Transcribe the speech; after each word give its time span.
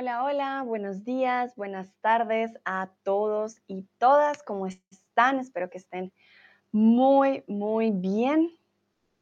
Hola, 0.00 0.22
hola, 0.22 0.62
buenos 0.62 1.04
días, 1.04 1.56
buenas 1.56 1.92
tardes 2.00 2.52
a 2.64 2.88
todos 3.02 3.56
y 3.66 3.82
todas. 3.98 4.44
¿Cómo 4.44 4.68
están? 4.68 5.40
Espero 5.40 5.70
que 5.70 5.78
estén 5.78 6.12
muy, 6.70 7.42
muy 7.48 7.90
bien. 7.90 8.52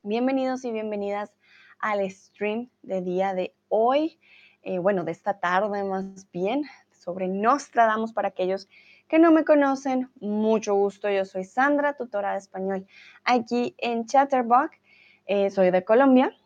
Bienvenidos 0.02 0.66
y 0.66 0.72
bienvenidas 0.72 1.32
al 1.78 2.06
stream 2.10 2.68
de 2.82 3.00
día 3.00 3.32
de 3.32 3.54
hoy, 3.68 4.18
eh, 4.64 4.78
bueno, 4.78 5.02
de 5.04 5.12
esta 5.12 5.40
tarde 5.40 5.82
más 5.82 6.30
bien, 6.30 6.64
sobre 6.90 7.26
Nostradamus 7.26 8.12
para 8.12 8.28
aquellos 8.28 8.68
que 9.08 9.18
no 9.18 9.32
me 9.32 9.46
conocen. 9.46 10.10
Mucho 10.20 10.74
gusto, 10.74 11.08
yo 11.08 11.24
soy 11.24 11.44
Sandra, 11.44 11.96
tutora 11.96 12.32
de 12.32 12.38
español 12.38 12.86
aquí 13.24 13.74
en 13.78 14.04
Chatterbox. 14.04 14.76
Eh, 15.24 15.48
soy 15.48 15.70
de 15.70 15.82
Colombia 15.84 16.36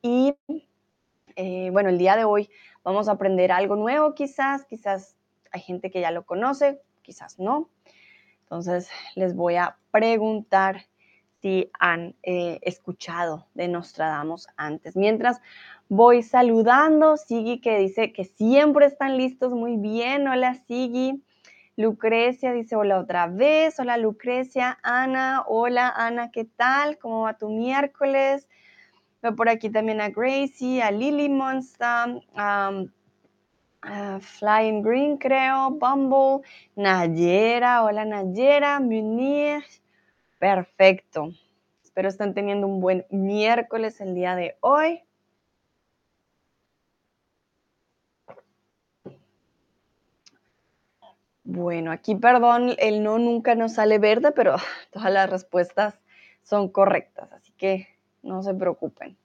y 0.00 0.34
eh, 1.36 1.68
bueno, 1.70 1.90
el 1.90 1.98
día 1.98 2.16
de 2.16 2.24
hoy 2.24 2.48
vamos 2.86 3.08
a 3.08 3.12
aprender 3.12 3.50
algo 3.50 3.74
nuevo 3.74 4.14
quizás, 4.14 4.64
quizás 4.64 5.16
hay 5.50 5.60
gente 5.60 5.90
que 5.90 6.00
ya 6.00 6.12
lo 6.12 6.24
conoce, 6.24 6.80
quizás 7.02 7.40
no. 7.40 7.68
Entonces 8.42 8.88
les 9.16 9.34
voy 9.34 9.56
a 9.56 9.76
preguntar 9.90 10.82
si 11.42 11.68
han 11.80 12.14
eh, 12.22 12.60
escuchado 12.62 13.48
de 13.54 13.66
Nostradamus 13.66 14.46
antes. 14.56 14.94
Mientras 14.94 15.40
voy 15.88 16.22
saludando, 16.22 17.16
Sigi 17.16 17.60
que 17.60 17.76
dice 17.76 18.12
que 18.12 18.24
siempre 18.24 18.86
están 18.86 19.16
listos, 19.16 19.52
muy 19.52 19.76
bien, 19.76 20.28
hola 20.28 20.54
Sigi. 20.54 21.24
Lucrecia 21.74 22.52
dice 22.52 22.76
hola 22.76 23.00
otra 23.00 23.26
vez, 23.26 23.80
hola 23.80 23.96
Lucrecia, 23.96 24.78
Ana, 24.84 25.42
hola 25.48 25.88
Ana, 25.88 26.30
¿qué 26.30 26.44
tal? 26.44 26.98
¿Cómo 26.98 27.22
va 27.22 27.36
tu 27.36 27.48
miércoles? 27.48 28.46
Veo 29.26 29.34
por 29.34 29.48
aquí 29.48 29.70
también 29.70 30.00
a 30.00 30.10
Gracie, 30.10 30.80
a 30.84 30.92
Lily 30.92 31.28
Monster, 31.28 32.22
Flying 34.20 34.82
Green, 34.82 35.16
creo, 35.18 35.70
Bumble, 35.72 36.48
Nayera, 36.76 37.82
hola 37.82 38.04
Nayera, 38.04 38.78
Munir. 38.78 39.64
Perfecto. 40.38 41.30
Espero 41.82 42.08
estén 42.08 42.34
teniendo 42.34 42.68
un 42.68 42.80
buen 42.80 43.04
miércoles 43.10 44.00
el 44.00 44.14
día 44.14 44.36
de 44.36 44.56
hoy. 44.60 45.02
Bueno, 51.42 51.90
aquí, 51.90 52.14
perdón, 52.14 52.76
el 52.78 53.02
no 53.02 53.18
nunca 53.18 53.56
nos 53.56 53.72
sale 53.72 53.98
verde, 53.98 54.30
pero 54.30 54.54
todas 54.92 55.10
las 55.12 55.28
respuestas 55.28 55.98
son 56.44 56.68
correctas, 56.68 57.32
así 57.32 57.52
que 57.58 57.95
no 58.26 58.42
se 58.42 58.54
preocupen. 58.54 59.16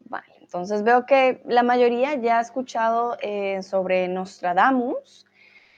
Vale, 0.00 0.34
entonces 0.40 0.82
veo 0.82 1.06
que 1.06 1.42
la 1.46 1.62
mayoría 1.62 2.14
ya 2.14 2.38
ha 2.38 2.42
escuchado 2.42 3.16
eh, 3.20 3.62
sobre 3.62 4.08
Nostradamus, 4.08 5.26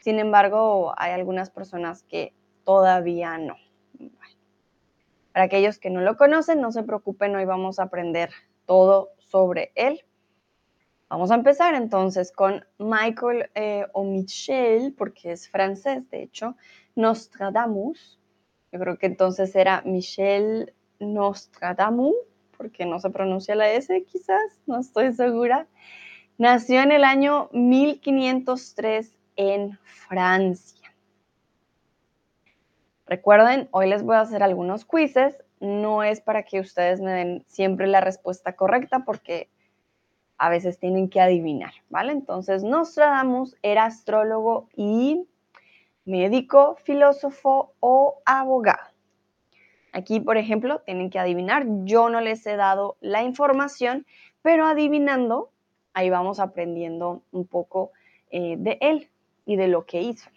sin 0.00 0.18
embargo, 0.18 0.94
hay 0.96 1.12
algunas 1.12 1.50
personas 1.50 2.02
que 2.04 2.32
todavía 2.64 3.36
no. 3.36 3.56
Para 5.32 5.44
aquellos 5.44 5.78
que 5.78 5.90
no 5.90 6.00
lo 6.00 6.16
conocen, 6.16 6.60
no 6.60 6.72
se 6.72 6.82
preocupen, 6.82 7.36
hoy 7.36 7.44
vamos 7.44 7.78
a 7.78 7.84
aprender 7.84 8.30
todo 8.64 9.10
sobre 9.18 9.72
él. 9.74 10.04
Vamos 11.08 11.30
a 11.30 11.34
empezar 11.34 11.74
entonces 11.74 12.32
con 12.32 12.64
Michael 12.78 13.50
eh, 13.54 13.86
o 13.92 14.04
Michel, 14.04 14.94
porque 14.96 15.32
es 15.32 15.48
francés, 15.48 16.08
de 16.10 16.22
hecho, 16.22 16.56
Nostradamus. 16.94 18.17
Yo 18.72 18.78
creo 18.78 18.98
que 18.98 19.06
entonces 19.06 19.54
era 19.56 19.82
Michel 19.84 20.74
Nostradamus, 21.00 22.14
porque 22.56 22.84
no 22.84 22.98
se 22.98 23.10
pronuncia 23.10 23.54
la 23.54 23.70
S 23.70 24.04
quizás, 24.04 24.60
no 24.66 24.80
estoy 24.80 25.12
segura. 25.12 25.66
Nació 26.36 26.82
en 26.82 26.92
el 26.92 27.04
año 27.04 27.48
1503 27.52 29.16
en 29.36 29.78
Francia. 30.08 30.92
Recuerden, 33.06 33.68
hoy 33.70 33.88
les 33.88 34.02
voy 34.02 34.16
a 34.16 34.20
hacer 34.20 34.42
algunos 34.42 34.84
quizzes. 34.84 35.36
No 35.60 36.02
es 36.02 36.20
para 36.20 36.42
que 36.42 36.60
ustedes 36.60 37.00
me 37.00 37.12
den 37.12 37.44
siempre 37.48 37.86
la 37.86 38.00
respuesta 38.00 38.54
correcta 38.54 39.04
porque 39.04 39.48
a 40.36 40.50
veces 40.50 40.78
tienen 40.78 41.08
que 41.08 41.20
adivinar, 41.20 41.72
¿vale? 41.88 42.12
Entonces, 42.12 42.62
Nostradamus 42.62 43.56
era 43.62 43.86
astrólogo 43.86 44.68
y 44.76 45.26
médico, 46.08 46.76
filósofo 46.82 47.74
o 47.80 48.20
abogado. 48.24 48.88
Aquí, 49.92 50.20
por 50.20 50.36
ejemplo, 50.36 50.80
tienen 50.80 51.10
que 51.10 51.18
adivinar. 51.18 51.64
Yo 51.84 52.10
no 52.10 52.20
les 52.20 52.46
he 52.46 52.56
dado 52.56 52.96
la 53.00 53.22
información, 53.22 54.06
pero 54.42 54.66
adivinando, 54.66 55.50
ahí 55.92 56.10
vamos 56.10 56.40
aprendiendo 56.40 57.22
un 57.30 57.46
poco 57.46 57.92
eh, 58.30 58.56
de 58.58 58.78
él 58.80 59.10
y 59.44 59.56
de 59.56 59.68
lo 59.68 59.86
que 59.86 60.02
hizo. 60.02 60.30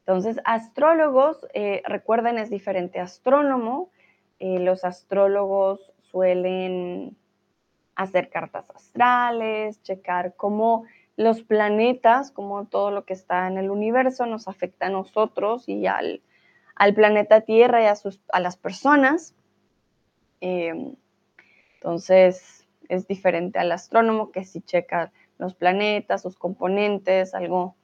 Entonces, 0.00 0.40
astrólogos, 0.44 1.46
eh, 1.52 1.82
recuerden, 1.86 2.38
es 2.38 2.48
diferente 2.48 3.00
astrónomo. 3.00 3.90
Eh, 4.38 4.60
los 4.60 4.84
astrólogos 4.84 5.92
suelen 6.10 7.16
hacer 7.96 8.28
cartas 8.28 8.70
astrales, 8.70 9.82
checar 9.82 10.34
cómo 10.36 10.84
los 11.16 11.42
planetas, 11.42 12.30
como 12.30 12.66
todo 12.66 12.90
lo 12.90 13.04
que 13.04 13.14
está 13.14 13.46
en 13.48 13.58
el 13.58 13.70
universo, 13.70 14.26
nos 14.26 14.48
afecta 14.48 14.86
a 14.86 14.90
nosotros 14.90 15.68
y 15.68 15.86
al, 15.86 16.22
planeta 16.94 17.40
Tierra 17.40 17.82
y 17.82 17.86
a, 17.86 17.96
sus, 17.96 18.20
a 18.32 18.40
las 18.40 18.56
personas. 18.56 19.34
Em, 20.40 20.94
entonces, 21.74 22.66
es 22.88 23.06
diferente 23.06 23.58
al 23.58 23.72
astrónomo 23.72 24.30
que 24.30 24.44
si 24.44 24.60
checa 24.60 25.12
los 25.38 25.54
planetas, 25.54 26.22
sus 26.22 26.36
componentes, 26.36 27.34
algo 27.34 27.76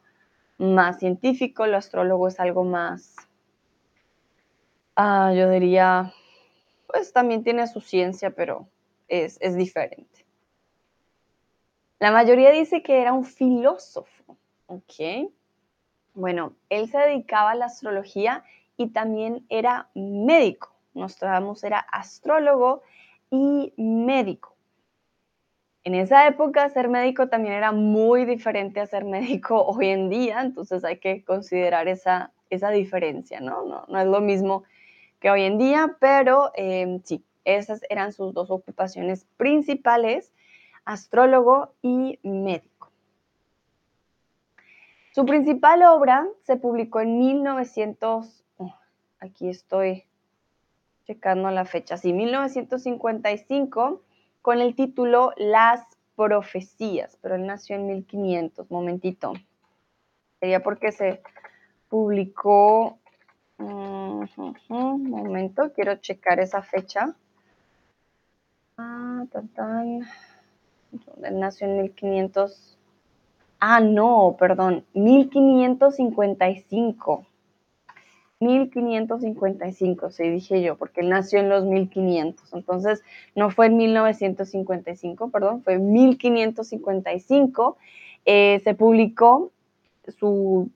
más 0.58 0.98
científico, 0.98 1.64
el 1.64 1.74
astrólogo 1.74 2.28
es 2.28 2.38
algo 2.38 2.64
más, 2.64 3.16
ah, 4.96 5.32
yo 5.34 5.50
diría, 5.50 6.12
pues 6.86 7.12
también 7.12 7.42
tiene 7.42 7.66
su 7.66 7.80
ciencia, 7.80 8.30
pero 8.30 8.68
es, 9.08 9.38
es 9.40 9.56
diferente. 9.56 10.21
La 12.02 12.10
mayoría 12.10 12.50
dice 12.50 12.82
que 12.82 13.00
era 13.00 13.12
un 13.12 13.24
filósofo, 13.24 14.36
¿ok? 14.66 15.30
Bueno, 16.14 16.56
él 16.68 16.88
se 16.88 16.98
dedicaba 16.98 17.52
a 17.52 17.54
la 17.54 17.66
astrología 17.66 18.42
y 18.76 18.88
también 18.88 19.46
era 19.48 19.88
médico. 19.94 20.74
Nostradamus 20.94 21.62
era 21.62 21.78
astrólogo 21.78 22.82
y 23.30 23.72
médico. 23.76 24.56
En 25.84 25.94
esa 25.94 26.26
época 26.26 26.68
ser 26.70 26.88
médico 26.88 27.28
también 27.28 27.54
era 27.54 27.70
muy 27.70 28.24
diferente 28.24 28.80
a 28.80 28.86
ser 28.86 29.04
médico 29.04 29.62
hoy 29.68 29.86
en 29.90 30.10
día, 30.10 30.42
entonces 30.42 30.82
hay 30.82 30.98
que 30.98 31.22
considerar 31.22 31.86
esa, 31.86 32.32
esa 32.50 32.70
diferencia, 32.70 33.38
¿no? 33.38 33.86
¿no? 33.86 34.00
es 34.00 34.08
lo 34.08 34.20
mismo 34.20 34.64
que 35.20 35.30
hoy 35.30 35.44
en 35.44 35.56
día, 35.56 35.96
pero 36.00 36.50
eh, 36.56 36.98
sí, 37.04 37.22
esas 37.44 37.82
eran 37.88 38.12
sus 38.12 38.34
dos 38.34 38.50
ocupaciones 38.50 39.24
principales 39.36 40.32
astrólogo 40.84 41.74
y 41.82 42.18
médico. 42.22 42.90
Su 45.14 45.26
principal 45.26 45.82
obra 45.82 46.26
se 46.44 46.56
publicó 46.56 47.00
en 47.00 47.18
1900, 47.18 48.44
aquí 49.20 49.48
estoy 49.48 50.04
checando 51.04 51.50
la 51.50 51.64
fecha, 51.64 51.96
sí, 51.96 52.12
1955, 52.12 54.00
con 54.40 54.60
el 54.60 54.74
título 54.74 55.32
Las 55.36 55.84
Profecías, 56.16 57.18
pero 57.20 57.34
él 57.34 57.46
nació 57.46 57.76
en 57.76 57.86
1500, 57.86 58.70
momentito. 58.70 59.34
Sería 60.40 60.62
porque 60.62 60.92
se 60.92 61.22
publicó, 61.88 62.98
un 63.58 64.28
momento, 65.10 65.72
quiero 65.74 65.96
checar 65.96 66.40
esa 66.40 66.62
fecha. 66.62 67.14
Ah, 68.78 69.24
tan, 69.30 69.48
tan. 69.48 70.00
Él 71.22 71.38
nació 71.38 71.66
en 71.66 71.82
1500. 71.82 72.78
Ah, 73.60 73.80
no, 73.80 74.36
perdón, 74.38 74.86
1555. 74.94 77.26
1555, 78.42 80.10
sí, 80.10 80.28
dije 80.28 80.62
yo, 80.62 80.76
porque 80.76 81.00
él 81.00 81.08
nació 81.08 81.38
en 81.38 81.48
los 81.48 81.64
1500. 81.64 82.52
Entonces, 82.54 83.02
no 83.36 83.50
fue 83.50 83.66
en 83.66 83.76
1955, 83.76 85.30
perdón, 85.30 85.62
fue 85.62 85.74
en 85.74 85.92
1555. 85.92 87.76
Eh, 88.24 88.60
se 88.64 88.74
publicó 88.74 89.52
su 90.18 90.70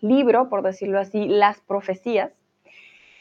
libro, 0.00 0.48
por 0.48 0.62
decirlo 0.62 0.98
así, 0.98 1.28
Las 1.28 1.60
Profecías, 1.60 2.32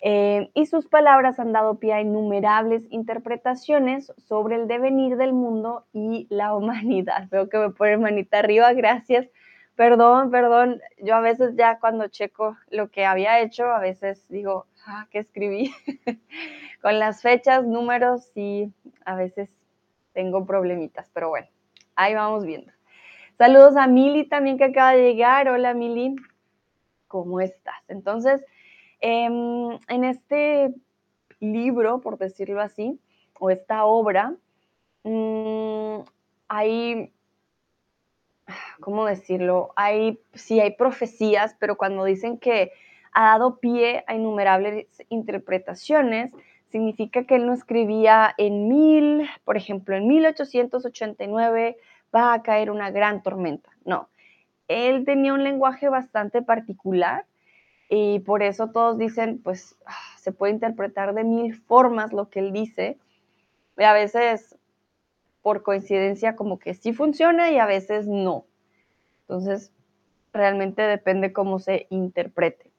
eh, 0.06 0.52
y 0.54 0.66
sus 0.66 0.88
palabras 0.88 1.40
han 1.40 1.54
dado 1.54 1.80
pie 1.80 1.94
a 1.94 2.02
innumerables 2.02 2.84
interpretaciones 2.92 4.12
sobre 4.18 4.56
el 4.56 4.68
devenir 4.68 5.16
del 5.18 5.34
mundo 5.34 5.86
y 5.94 6.28
la 6.30 6.56
humanidad. 6.58 7.28
Veo 7.32 7.50
que 7.50 7.58
me 7.58 7.70
pone 7.70 7.98
manita 7.98 8.40
arriba, 8.40 8.74
gracias 8.74 9.28
Perdón, 9.76 10.30
perdón. 10.30 10.82
Yo 11.00 11.16
a 11.16 11.22
veces 11.22 11.56
ya 11.56 11.80
cuando 11.80 12.08
checo 12.08 12.56
lo 12.70 12.90
que 12.90 13.06
había 13.06 13.40
hecho, 13.40 13.66
a 13.66 13.80
veces 13.80 14.28
digo, 14.30 14.68
ah, 14.86 15.08
¿qué 15.10 15.20
escribí? 15.20 15.74
Con 16.82 17.00
las 17.00 17.22
fechas, 17.22 17.66
números, 17.66 18.32
y 18.36 18.72
a 19.06 19.16
veces 19.16 19.50
tengo 20.14 20.46
problemitas, 20.46 21.10
pero 21.12 21.30
bueno, 21.30 21.48
ahí 21.96 22.14
vamos 22.14 22.46
viendo. 22.46 22.72
Saludos 23.38 23.76
a 23.76 23.88
Mili 23.88 24.26
también 24.26 24.60
que 24.60 24.66
acaba 24.66 24.92
de 24.92 25.02
llegar. 25.02 25.50
Hola 25.50 25.74
Mili, 25.74 26.16
¿cómo 27.08 27.42
estás? 27.42 27.82
Entonces, 27.88 28.46
em, 29.04 29.78
en 29.90 30.04
este 30.06 30.74
libro, 31.40 32.00
por 32.02 32.18
decirlo 32.18 32.62
así, 32.62 33.00
o 33.40 33.50
esta 33.50 33.86
obra, 33.86 34.34
mmm, 35.04 36.00
hay 36.48 37.12
¿cómo 38.80 39.06
decirlo? 39.06 39.74
Hay, 39.76 40.20
sí 40.34 40.60
hay 40.60 40.72
profecías, 40.72 41.56
pero 41.60 41.78
cuando 41.78 42.06
dicen 42.06 42.38
que 42.38 42.72
ha 43.14 43.26
dado 43.26 43.60
pie 43.60 44.04
a 44.08 44.16
innumerables 44.16 44.88
interpretaciones, 45.10 46.32
significa 46.70 47.26
que 47.26 47.36
él 47.36 47.46
no 47.46 47.54
escribía 47.54 48.34
en 48.38 48.68
mil, 48.68 49.30
por 49.44 49.58
ejemplo, 49.58 49.96
en 49.96 50.08
1889 50.08 51.78
va 52.16 52.34
a 52.34 52.42
caer 52.42 52.72
una 52.72 52.90
gran 52.90 53.22
tormenta. 53.22 53.70
No, 53.86 54.10
él 54.68 55.06
tenía 55.06 55.34
un 55.34 55.44
lenguaje 55.44 55.90
bastante 55.90 56.42
particular 56.42 57.26
y 57.96 58.20
por 58.22 58.42
eso 58.42 58.70
todos 58.70 58.98
dicen, 58.98 59.40
pues 59.44 59.76
ah, 59.86 59.94
se 60.18 60.32
puede 60.32 60.52
interpretar 60.52 61.14
de 61.14 61.24
mil 61.24 61.54
formas 61.54 62.12
lo 62.12 62.28
que 62.28 62.40
él 62.40 62.52
dice. 62.52 62.98
Y 63.78 63.84
a 63.84 63.94
veces 63.94 64.58
por 65.44 65.62
coincidencia 65.62 66.36
como 66.36 66.58
que 66.58 66.74
sí 66.74 66.92
funciona 66.94 67.52
y 67.52 67.60
a 67.60 67.68
veces 67.68 68.08
no. 68.08 68.46
Entonces, 69.22 69.72
realmente 70.32 70.82
depende 70.82 71.34
cómo 71.34 71.60
se 71.60 71.86
interprete. 71.92 72.72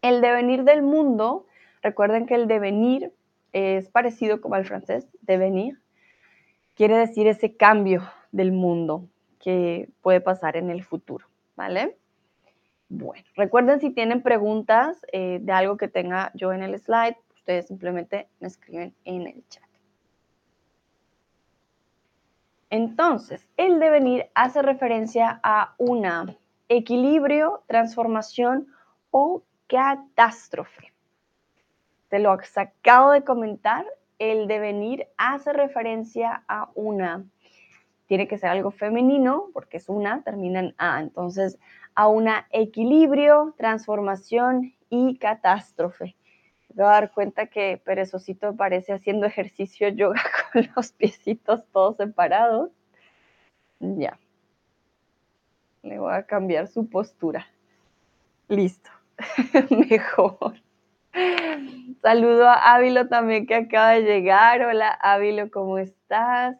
El 0.00 0.22
devenir 0.22 0.64
del 0.64 0.80
mundo, 0.80 1.46
recuerden 1.82 2.24
que 2.24 2.36
el 2.36 2.48
devenir 2.48 3.12
es 3.52 3.90
parecido 3.90 4.40
como 4.40 4.54
al 4.54 4.64
francés, 4.64 5.06
devenir, 5.20 5.82
quiere 6.74 6.96
decir 6.96 7.26
ese 7.26 7.58
cambio 7.58 8.02
del 8.30 8.52
mundo 8.52 9.06
que 9.38 9.90
puede 10.00 10.22
pasar 10.22 10.56
en 10.56 10.70
el 10.70 10.82
futuro, 10.82 11.26
¿vale? 11.56 11.98
Bueno, 12.94 13.24
recuerden 13.36 13.80
si 13.80 13.88
tienen 13.88 14.20
preguntas 14.20 14.98
eh, 15.12 15.38
de 15.40 15.52
algo 15.52 15.78
que 15.78 15.88
tenga 15.88 16.30
yo 16.34 16.52
en 16.52 16.62
el 16.62 16.78
slide, 16.78 17.16
ustedes 17.34 17.66
simplemente 17.66 18.28
me 18.38 18.48
escriben 18.48 18.94
en 19.06 19.26
el 19.26 19.48
chat. 19.48 19.64
Entonces, 22.68 23.48
el 23.56 23.80
devenir 23.80 24.26
hace 24.34 24.60
referencia 24.60 25.40
a 25.42 25.74
una 25.78 26.36
equilibrio, 26.68 27.62
transformación 27.66 28.66
o 29.10 29.42
catástrofe. 29.68 30.92
Te 32.10 32.18
lo 32.18 32.30
acabo 32.30 33.12
de 33.12 33.24
comentar, 33.24 33.86
el 34.18 34.48
devenir 34.48 35.06
hace 35.16 35.54
referencia 35.54 36.44
a 36.46 36.68
una, 36.74 37.24
tiene 38.06 38.28
que 38.28 38.36
ser 38.36 38.50
algo 38.50 38.70
femenino 38.70 39.46
porque 39.54 39.78
es 39.78 39.88
una, 39.88 40.22
termina 40.22 40.60
en 40.60 40.74
A, 40.76 41.00
entonces 41.00 41.58
a 41.94 42.08
una 42.08 42.46
equilibrio, 42.50 43.54
transformación 43.58 44.74
y 44.88 45.18
catástrofe 45.18 46.16
voy 46.74 46.86
a 46.86 46.88
dar 46.88 47.12
cuenta 47.12 47.46
que 47.46 47.80
Perezosito 47.84 48.56
parece 48.56 48.92
haciendo 48.92 49.26
ejercicio 49.26 49.88
yoga 49.88 50.22
con 50.52 50.68
los 50.74 50.92
piecitos 50.92 51.64
todos 51.72 51.96
separados. 51.96 52.70
Ya. 53.80 54.18
Le 55.82 55.98
voy 55.98 56.12
a 56.12 56.24
cambiar 56.24 56.68
su 56.68 56.88
postura. 56.88 57.46
Listo. 58.48 58.90
Mejor. 59.90 60.54
Saludo 62.00 62.48
a 62.48 62.74
Ávilo 62.74 63.08
también 63.08 63.46
que 63.46 63.54
acaba 63.54 63.90
de 63.90 64.02
llegar. 64.02 64.62
Hola 64.62 64.88
Ávilo, 64.88 65.50
¿cómo 65.50 65.78
estás? 65.78 66.56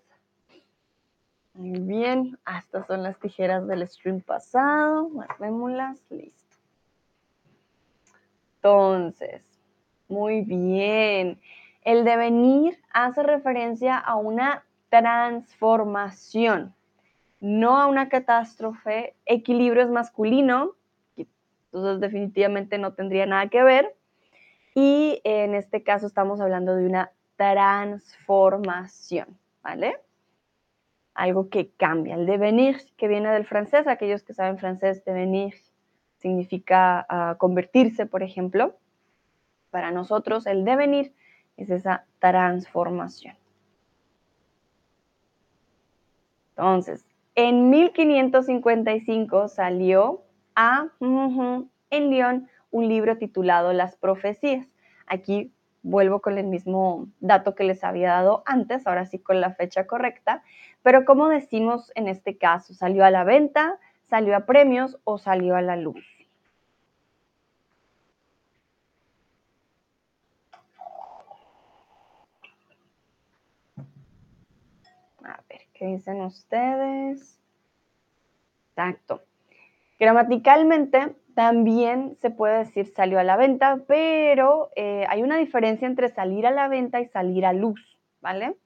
Muy 1.54 1.78
bien. 1.80 2.38
Estas 2.58 2.86
son 2.86 3.02
las 3.02 3.18
tijeras 3.18 3.66
del 3.66 3.86
stream 3.88 4.20
pasado. 4.20 5.08
Marquémoslas. 5.10 6.00
Listo. 6.10 6.56
Entonces, 8.56 9.42
muy 10.08 10.42
bien. 10.42 11.40
El 11.82 12.04
devenir 12.04 12.78
hace 12.92 13.22
referencia 13.24 13.98
a 13.98 14.14
una 14.14 14.64
transformación, 14.88 16.74
no 17.40 17.80
a 17.80 17.86
una 17.86 18.08
catástrofe. 18.08 19.16
Equilibrio 19.26 19.82
es 19.82 19.90
masculino, 19.90 20.76
entonces 21.16 22.00
definitivamente 22.00 22.78
no 22.78 22.92
tendría 22.92 23.26
nada 23.26 23.48
que 23.48 23.64
ver. 23.64 23.96
Y 24.74 25.20
en 25.24 25.54
este 25.54 25.82
caso 25.82 26.06
estamos 26.06 26.40
hablando 26.40 26.76
de 26.76 26.86
una 26.86 27.10
transformación, 27.36 29.26
¿vale? 29.62 29.96
Algo 31.14 31.48
que 31.48 31.70
cambia. 31.70 32.14
El 32.14 32.26
devenir, 32.26 32.78
que 32.96 33.08
viene 33.08 33.30
del 33.30 33.44
francés, 33.44 33.86
aquellos 33.86 34.22
que 34.22 34.34
saben 34.34 34.58
francés, 34.58 35.04
devenir 35.04 35.54
significa 36.18 37.04
ah, 37.08 37.36
convertirse, 37.38 38.06
por 38.06 38.22
ejemplo. 38.22 38.76
Para 39.70 39.90
nosotros 39.90 40.46
el 40.46 40.64
devenir 40.64 41.12
es 41.56 41.70
esa 41.70 42.06
transformación. 42.18 43.36
Entonces, 46.50 47.04
en 47.34 47.70
1555 47.70 49.48
salió 49.48 50.22
a 50.54 50.88
en 51.00 52.10
León 52.10 52.48
un 52.70 52.88
libro 52.88 53.16
titulado 53.18 53.72
Las 53.72 53.96
Profecías. 53.96 54.66
Aquí 55.06 55.52
vuelvo 55.82 56.20
con 56.20 56.38
el 56.38 56.46
mismo 56.46 57.08
dato 57.20 57.54
que 57.54 57.64
les 57.64 57.84
había 57.84 58.10
dado 58.10 58.42
antes, 58.46 58.86
ahora 58.86 59.06
sí 59.06 59.18
con 59.18 59.40
la 59.40 59.52
fecha 59.54 59.86
correcta, 59.86 60.42
pero 60.82 61.04
como 61.04 61.28
decimos 61.28 61.92
en 61.94 62.08
este 62.08 62.36
caso, 62.36 62.74
salió 62.74 63.04
a 63.04 63.10
la 63.10 63.24
venta, 63.24 63.78
salió 64.04 64.36
a 64.36 64.46
premios 64.46 64.98
o 65.04 65.18
salió 65.18 65.56
a 65.56 65.62
la 65.62 65.76
luz. 65.76 66.04
¿Qué 75.82 75.88
dicen 75.88 76.20
ustedes? 76.20 77.40
Exacto. 78.68 79.24
Gramaticalmente 79.98 81.16
también 81.34 82.16
se 82.20 82.30
puede 82.30 82.58
decir 82.58 82.92
salió 82.94 83.18
a 83.18 83.24
la 83.24 83.36
venta, 83.36 83.80
pero 83.86 84.70
eh, 84.76 85.06
hay 85.08 85.22
una 85.22 85.36
diferencia 85.36 85.86
entre 85.86 86.08
salir 86.08 86.46
a 86.46 86.50
la 86.50 86.68
venta 86.68 87.00
y 87.00 87.06
salir 87.06 87.46
a 87.46 87.52
luz, 87.52 87.98
¿vale? 88.20 88.56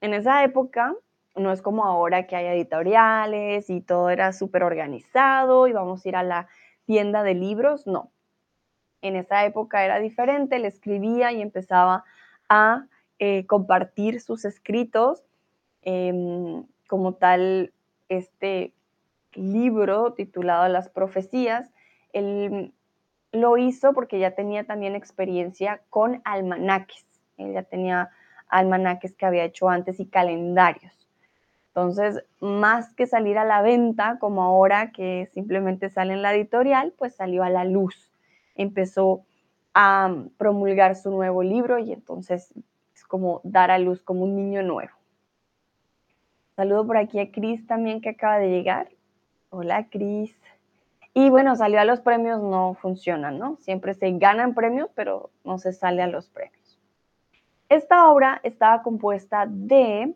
En 0.00 0.14
esa 0.14 0.44
época 0.44 0.94
no 1.36 1.52
es 1.52 1.62
como 1.62 1.84
ahora 1.84 2.26
que 2.26 2.36
hay 2.36 2.46
editoriales 2.46 3.70
y 3.70 3.80
todo 3.80 4.10
era 4.10 4.32
súper 4.32 4.62
organizado 4.62 5.66
y 5.66 5.72
vamos 5.72 6.04
a 6.04 6.08
ir 6.08 6.16
a 6.16 6.22
la 6.22 6.48
tienda 6.86 7.22
de 7.22 7.34
libros, 7.34 7.86
no. 7.86 8.10
En 9.02 9.16
esa 9.16 9.44
época 9.44 9.84
era 9.84 9.98
diferente, 9.98 10.58
le 10.58 10.68
escribía 10.68 11.32
y 11.32 11.42
empezaba 11.42 12.04
a 12.48 12.86
eh, 13.18 13.46
compartir 13.46 14.20
sus 14.20 14.44
escritos 14.44 15.24
Em, 15.84 16.64
como 16.88 17.14
tal 17.14 17.72
este 18.08 18.72
libro 19.34 20.14
titulado 20.14 20.66
Las 20.68 20.88
Profecías. 20.88 21.70
Él 22.14 22.72
lo 23.32 23.58
hizo 23.58 23.92
porque 23.92 24.18
ya 24.18 24.30
tenía 24.30 24.64
también 24.64 24.94
experiencia 24.94 25.82
con 25.90 26.22
almanaques. 26.24 27.04
Él 27.36 27.52
ya 27.52 27.64
tenía 27.64 28.10
almanaques 28.48 29.14
que 29.14 29.26
había 29.26 29.44
hecho 29.44 29.68
antes 29.68 30.00
y 30.00 30.06
calendarios. 30.06 30.92
Entonces, 31.68 32.24
más 32.40 32.94
que 32.94 33.06
salir 33.06 33.36
a 33.36 33.44
la 33.44 33.60
venta, 33.60 34.18
como 34.20 34.44
ahora 34.44 34.92
que 34.92 35.28
simplemente 35.34 35.90
sale 35.90 36.12
en 36.12 36.22
la 36.22 36.32
editorial, 36.32 36.94
pues 36.96 37.16
salió 37.16 37.42
a 37.42 37.50
la 37.50 37.64
luz. 37.64 38.12
Empezó 38.54 39.24
a 39.74 40.14
promulgar 40.38 40.94
su 40.94 41.10
nuevo 41.10 41.42
libro 41.42 41.80
y 41.80 41.92
entonces 41.92 42.54
es 42.94 43.04
como 43.04 43.40
dar 43.42 43.72
a 43.72 43.78
luz 43.78 44.02
como 44.02 44.22
un 44.22 44.36
niño 44.36 44.62
nuevo. 44.62 44.92
Saludo 46.54 46.86
por 46.86 46.96
aquí 46.96 47.18
a 47.18 47.32
Cris 47.32 47.66
también 47.66 48.00
que 48.00 48.10
acaba 48.10 48.38
de 48.38 48.50
llegar. 48.50 48.88
Hola 49.50 49.88
Cris. 49.90 50.32
Y 51.16 51.30
bueno, 51.30 51.54
salió 51.54 51.80
a 51.80 51.84
los 51.84 52.00
premios, 52.00 52.42
no 52.42 52.74
funciona, 52.74 53.30
¿no? 53.30 53.56
Siempre 53.60 53.94
se 53.94 54.10
ganan 54.18 54.52
premios, 54.52 54.90
pero 54.96 55.30
no 55.44 55.58
se 55.58 55.72
sale 55.72 56.02
a 56.02 56.08
los 56.08 56.28
premios. 56.28 56.80
Esta 57.68 58.10
obra 58.10 58.40
estaba 58.42 58.82
compuesta 58.82 59.46
de 59.48 60.12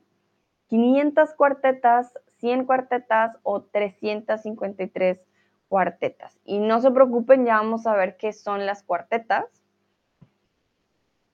500 0.67 1.35
cuartetas, 1.35 2.13
100 2.39 2.67
cuartetas 2.67 3.37
o 3.45 3.63
353 3.63 5.21
cuartetas. 5.69 6.37
Y 6.45 6.59
no 6.59 6.81
se 6.81 6.91
preocupen, 6.91 7.47
ya 7.47 7.59
vamos 7.59 7.87
a 7.87 7.95
ver 7.95 8.17
qué 8.17 8.33
son 8.33 8.67
las 8.67 8.83
cuartetas. 8.83 9.45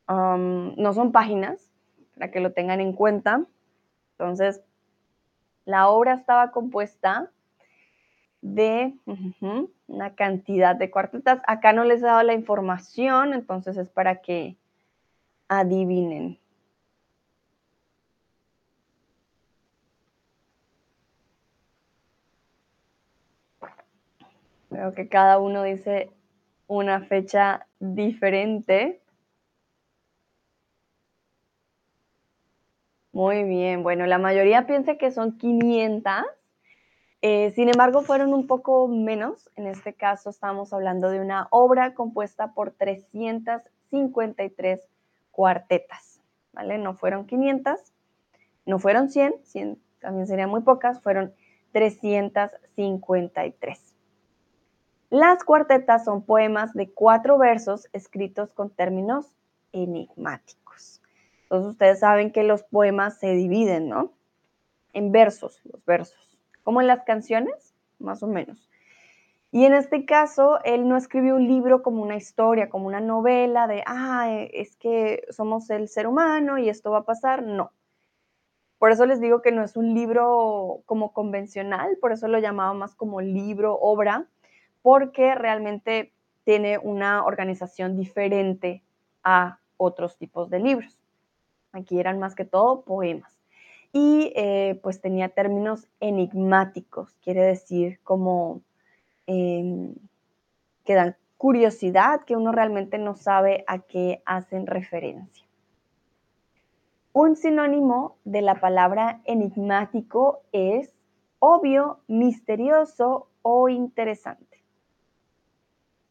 no 0.06 0.92
son 0.92 1.10
páginas, 1.10 1.70
para 2.14 2.30
que 2.30 2.40
lo 2.40 2.52
tengan 2.52 2.80
en 2.80 2.92
cuenta. 2.92 3.46
Entonces, 4.12 4.62
la 5.64 5.88
obra 5.88 6.12
estaba 6.12 6.50
compuesta 6.50 7.30
de 8.44 8.94
una 9.88 10.14
cantidad 10.14 10.76
de 10.76 10.90
cuartetas. 10.90 11.40
Acá 11.46 11.72
no 11.72 11.82
les 11.84 12.02
he 12.02 12.06
dado 12.06 12.22
la 12.22 12.34
información, 12.34 13.32
entonces 13.32 13.78
es 13.78 13.88
para 13.88 14.20
que 14.20 14.58
adivinen. 15.48 16.38
Creo 24.68 24.92
que 24.92 25.08
cada 25.08 25.38
uno 25.38 25.62
dice 25.62 26.10
una 26.66 27.00
fecha 27.00 27.66
diferente. 27.80 29.00
Muy 33.12 33.44
bien, 33.44 33.82
bueno, 33.82 34.04
la 34.04 34.18
mayoría 34.18 34.66
piensa 34.66 34.96
que 34.98 35.10
son 35.12 35.38
500. 35.38 36.12
Eh, 37.26 37.52
sin 37.54 37.70
embargo, 37.70 38.02
fueron 38.02 38.34
un 38.34 38.46
poco 38.46 38.86
menos. 38.86 39.50
En 39.56 39.66
este 39.66 39.94
caso, 39.94 40.28
estamos 40.28 40.74
hablando 40.74 41.08
de 41.08 41.20
una 41.20 41.48
obra 41.48 41.94
compuesta 41.94 42.52
por 42.52 42.72
353 42.72 44.86
cuartetas, 45.30 46.20
¿vale? 46.52 46.76
No 46.76 46.92
fueron 46.92 47.24
500, 47.24 47.80
no 48.66 48.78
fueron 48.78 49.08
100, 49.08 49.36
100 49.42 49.80
también 50.00 50.26
serían 50.26 50.50
muy 50.50 50.60
pocas, 50.60 51.00
fueron 51.00 51.32
353. 51.72 53.94
Las 55.08 55.42
cuartetas 55.44 56.04
son 56.04 56.26
poemas 56.26 56.74
de 56.74 56.92
cuatro 56.92 57.38
versos 57.38 57.88
escritos 57.94 58.52
con 58.52 58.68
términos 58.68 59.34
enigmáticos. 59.72 61.00
Entonces 61.44 61.70
ustedes 61.70 62.00
saben 62.00 62.32
que 62.32 62.42
los 62.42 62.64
poemas 62.64 63.18
se 63.18 63.32
dividen, 63.32 63.88
¿no? 63.88 64.12
En 64.92 65.10
versos, 65.10 65.62
los 65.64 65.82
versos. 65.86 66.23
Como 66.64 66.80
en 66.80 66.88
las 66.88 67.04
canciones, 67.04 67.74
más 68.00 68.22
o 68.24 68.26
menos. 68.26 68.68
Y 69.52 69.66
en 69.66 69.74
este 69.74 70.04
caso, 70.04 70.58
él 70.64 70.88
no 70.88 70.96
escribió 70.96 71.36
un 71.36 71.46
libro 71.46 71.80
como 71.84 72.02
una 72.02 72.16
historia, 72.16 72.68
como 72.68 72.88
una 72.88 73.00
novela 73.00 73.68
de, 73.68 73.84
ah, 73.86 74.28
es 74.28 74.74
que 74.74 75.22
somos 75.30 75.70
el 75.70 75.88
ser 75.88 76.08
humano 76.08 76.58
y 76.58 76.68
esto 76.68 76.90
va 76.90 76.98
a 76.98 77.04
pasar. 77.04 77.44
No. 77.44 77.70
Por 78.78 78.90
eso 78.90 79.06
les 79.06 79.20
digo 79.20 79.42
que 79.42 79.52
no 79.52 79.62
es 79.62 79.76
un 79.76 79.94
libro 79.94 80.82
como 80.86 81.12
convencional, 81.12 81.96
por 82.00 82.10
eso 82.10 82.26
lo 82.26 82.40
llamaba 82.40 82.74
más 82.74 82.96
como 82.96 83.20
libro, 83.20 83.78
obra, 83.80 84.26
porque 84.82 85.36
realmente 85.36 86.12
tiene 86.44 86.78
una 86.78 87.24
organización 87.24 87.96
diferente 87.96 88.82
a 89.22 89.60
otros 89.76 90.18
tipos 90.18 90.50
de 90.50 90.58
libros. 90.58 90.98
Aquí 91.72 92.00
eran 92.00 92.18
más 92.18 92.34
que 92.34 92.44
todo 92.44 92.82
poemas. 92.82 93.33
Y 93.96 94.32
eh, 94.34 94.80
pues 94.82 95.00
tenía 95.00 95.28
términos 95.28 95.86
enigmáticos, 96.00 97.14
quiere 97.22 97.42
decir 97.42 98.00
como 98.02 98.60
em, 99.28 99.94
que 100.84 100.94
dan 100.94 101.16
curiosidad, 101.36 102.24
que 102.24 102.34
uno 102.34 102.50
realmente 102.50 102.98
no 102.98 103.14
sabe 103.14 103.62
a 103.68 103.78
qué 103.78 104.20
hacen 104.26 104.66
referencia. 104.66 105.46
Un 107.12 107.36
sinónimo 107.36 108.16
de 108.24 108.42
la 108.42 108.58
palabra 108.60 109.20
enigmático 109.26 110.42
es 110.50 110.92
obvio, 111.38 112.00
misterioso 112.08 113.28
o 113.42 113.68
interesante. 113.68 114.64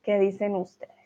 ¿Qué 0.04 0.20
dicen 0.20 0.56
ustedes? 0.56 1.02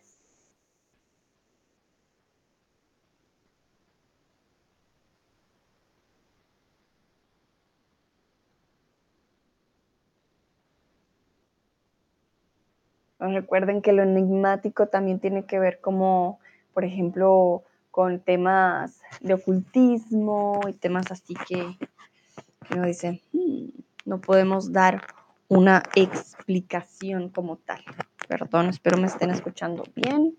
Recuerden 13.20 13.82
que 13.82 13.94
lo 13.94 14.04
enigmático 14.04 14.88
también 14.88 15.20
tiene 15.20 15.46
que 15.46 15.60
ver 15.60 15.80
como, 15.82 16.40
por 16.74 16.86
ejemplo, 16.86 17.64
con 17.92 18.20
temas 18.20 19.02
de 19.22 19.34
ocultismo 19.34 20.62
y 20.68 20.74
temas 20.74 21.12
así 21.12 21.34
que, 21.48 21.78
que 22.70 22.80
dicen, 22.82 23.22
hmm, 23.34 23.70
no 24.06 24.22
podemos 24.22 24.72
dar 24.72 25.02
una 25.48 25.84
explicación 25.96 27.30
como 27.30 27.58
tal. 27.58 27.82
Perdón, 28.28 28.70
espero 28.70 28.98
me 28.98 29.08
estén 29.08 29.32
escuchando 29.32 29.84
bien. 29.96 30.38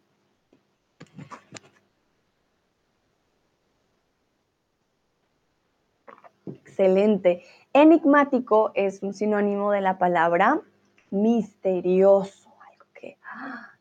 Excelente. 6.47 7.43
Enigmático 7.73 8.71
es 8.75 9.03
un 9.03 9.13
sinónimo 9.15 9.73
de 9.73 9.81
la 9.81 9.99
palabra 9.99 10.61
misterioso, 11.11 12.48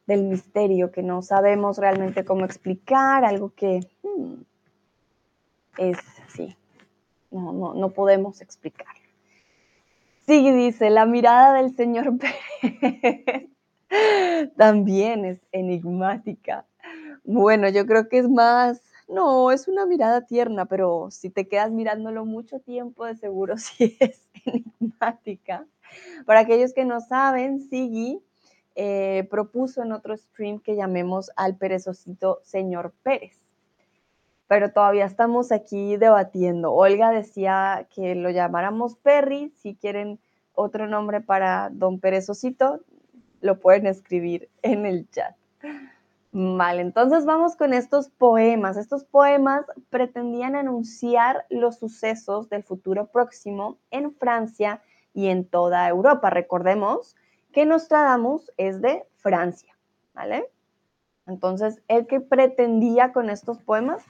del 0.05 0.23
misterio 0.23 0.91
que 0.91 1.03
no 1.03 1.21
sabemos 1.21 1.77
realmente 1.77 2.23
cómo 2.23 2.45
explicar, 2.45 3.25
algo 3.25 3.53
que 3.55 3.81
hmm, 4.03 4.33
es 5.77 5.97
así, 6.25 6.55
no, 7.31 7.51
no, 7.51 7.73
no 7.73 7.89
podemos 7.89 8.41
explicar. 8.41 8.95
Sí, 10.25 10.51
dice, 10.51 10.89
la 10.89 11.05
mirada 11.05 11.53
del 11.53 11.73
señor 11.75 12.17
Pérez 12.19 13.49
también 14.57 15.25
es 15.25 15.39
enigmática. 15.51 16.65
Bueno, 17.23 17.69
yo 17.69 17.85
creo 17.85 18.09
que 18.09 18.19
es 18.19 18.29
más, 18.29 18.81
no, 19.07 19.51
es 19.51 19.67
una 19.67 19.85
mirada 19.85 20.25
tierna, 20.25 20.65
pero 20.65 21.09
si 21.11 21.29
te 21.29 21.47
quedas 21.47 21.71
mirándolo 21.71 22.25
mucho 22.25 22.59
tiempo, 22.59 23.05
de 23.05 23.15
seguro 23.15 23.57
sí 23.57 23.97
es 23.99 24.21
enigmática. 24.45 25.65
Para 26.25 26.41
aquellos 26.41 26.73
que 26.73 26.83
no 26.83 26.99
saben, 26.99 27.61
Sigui 27.69 28.21
eh, 28.79 29.27
propuso 29.31 29.81
en 29.81 29.91
otro 29.91 30.15
stream 30.15 30.59
que 30.59 30.75
llamemos 30.75 31.31
al 31.35 31.57
perezosito 31.57 32.41
señor 32.43 32.93
Pérez. 33.01 33.41
Pero 34.47 34.71
todavía 34.71 35.05
estamos 35.05 35.51
aquí 35.51 35.97
debatiendo. 35.97 36.71
Olga 36.71 37.09
decía 37.09 37.87
que 37.93 38.13
lo 38.13 38.29
llamáramos 38.29 38.95
Perry, 38.97 39.51
si 39.57 39.73
quieren 39.73 40.19
otro 40.53 40.85
nombre 40.85 41.21
para 41.21 41.71
don 41.71 41.99
Perezosito, 41.99 42.81
lo 43.41 43.59
pueden 43.59 43.87
escribir 43.87 44.47
en 44.61 44.85
el 44.85 45.09
chat. 45.09 45.35
Vale, 46.31 46.81
entonces 46.81 47.25
vamos 47.25 47.55
con 47.55 47.73
estos 47.73 48.09
poemas. 48.09 48.77
Estos 48.77 49.05
poemas 49.05 49.65
pretendían 49.89 50.55
anunciar 50.55 51.47
los 51.49 51.79
sucesos 51.79 52.47
del 52.49 52.61
futuro 52.63 53.07
próximo 53.07 53.79
en 53.89 54.13
Francia 54.13 54.83
y 55.15 55.29
en 55.29 55.45
toda 55.45 55.89
Europa. 55.89 56.29
Recordemos 56.29 57.15
que 57.57 57.65
Nostradamus 57.65 58.51
es 58.57 58.83
de 58.83 59.03
Francia, 59.15 59.75
¿vale? 60.13 60.47
Entonces, 61.25 61.81
el 61.87 62.05
que 62.05 62.19
pretendía 62.19 63.11
con 63.11 63.31
estos 63.31 63.57
poemas, 63.63 64.03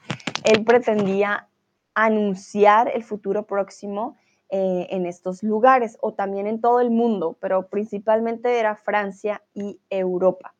él 0.44 0.66
pretendía 0.66 1.48
anunciar 1.94 2.90
el 2.94 3.04
futuro 3.04 3.46
próximo 3.46 4.18
eh, 4.50 4.88
en 4.90 5.06
estos 5.06 5.42
lugares 5.42 5.96
o 6.02 6.12
también 6.12 6.46
en 6.46 6.60
todo 6.60 6.80
el 6.80 6.90
mundo, 6.90 7.38
pero 7.40 7.68
principalmente 7.68 8.58
era 8.58 8.76
Francia 8.76 9.42
y 9.54 9.80
Europa. 9.88 10.54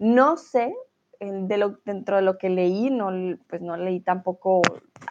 No 0.00 0.36
sé, 0.36 0.74
dentro 1.20 2.16
de 2.16 2.22
lo 2.22 2.38
que 2.38 2.50
leí, 2.50 2.90
no, 2.90 3.12
pues 3.46 3.62
no 3.62 3.76
leí 3.76 4.00
tampoco 4.00 4.62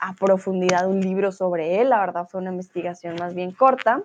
a 0.08 0.14
profundidad 0.14 0.88
un 0.88 1.02
libro 1.02 1.34
sobre 1.34 1.82
él, 1.82 1.90
la 1.90 2.00
verdad 2.00 2.30
fue 2.30 2.40
una 2.40 2.52
investigación 2.52 3.16
más 3.20 3.36
bien 3.36 3.52
corta, 3.52 4.02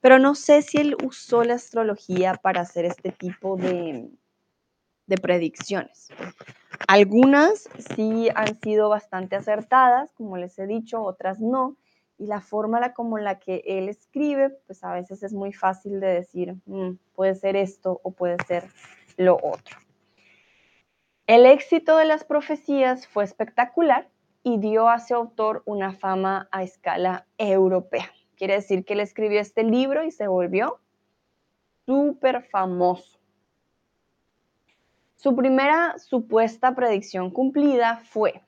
pero 0.00 0.20
no 0.20 0.36
sé 0.36 0.62
si 0.62 0.78
él 0.78 0.96
usó 1.04 1.42
la 1.42 1.54
astrología 1.54 2.34
para 2.34 2.60
hacer 2.60 2.84
este 2.84 3.10
tipo 3.10 3.56
de, 3.56 4.08
de 5.06 5.18
predicciones. 5.18 6.08
Algunas 6.86 7.68
sí 7.96 8.28
han 8.36 8.60
sido 8.60 8.88
bastante 8.90 9.34
acertadas, 9.34 10.12
como 10.12 10.36
les 10.36 10.56
he 10.60 10.68
dicho, 10.68 11.02
otras 11.02 11.40
no 11.40 11.76
y 12.16 12.26
la 12.26 12.40
forma 12.40 12.92
como 12.92 13.18
la 13.18 13.40
que 13.40 13.64
él 13.66 13.88
escribe, 13.88 14.50
pues 14.66 14.84
a 14.84 14.92
veces 14.92 15.24
es 15.24 15.32
muy 15.32 15.52
fácil 15.52 15.98
de 15.98 16.06
decir, 16.06 16.54
mm, 16.66 16.92
puede 17.16 17.34
ser 17.34 17.56
esto 17.56 18.00
o 18.04 18.12
puede 18.12 18.36
ser 18.46 18.68
lo 19.16 19.34
otro. 19.36 19.78
El 21.26 21.44
éxito 21.44 21.96
de 21.96 22.04
las 22.04 22.22
profecías 22.22 23.08
fue 23.08 23.24
espectacular 23.24 24.09
y 24.42 24.58
dio 24.58 24.88
a 24.88 24.98
su 24.98 25.14
autor 25.14 25.62
una 25.66 25.92
fama 25.92 26.48
a 26.50 26.62
escala 26.62 27.26
europea. 27.38 28.10
Quiere 28.36 28.54
decir 28.54 28.84
que 28.84 28.94
él 28.94 29.00
escribió 29.00 29.40
este 29.40 29.62
libro 29.64 30.04
y 30.04 30.10
se 30.10 30.26
volvió 30.26 30.80
súper 31.86 32.42
famoso. 32.44 33.18
Su 35.16 35.36
primera 35.36 35.98
supuesta 35.98 36.74
predicción 36.74 37.30
cumplida 37.30 37.98
fue 37.98 38.42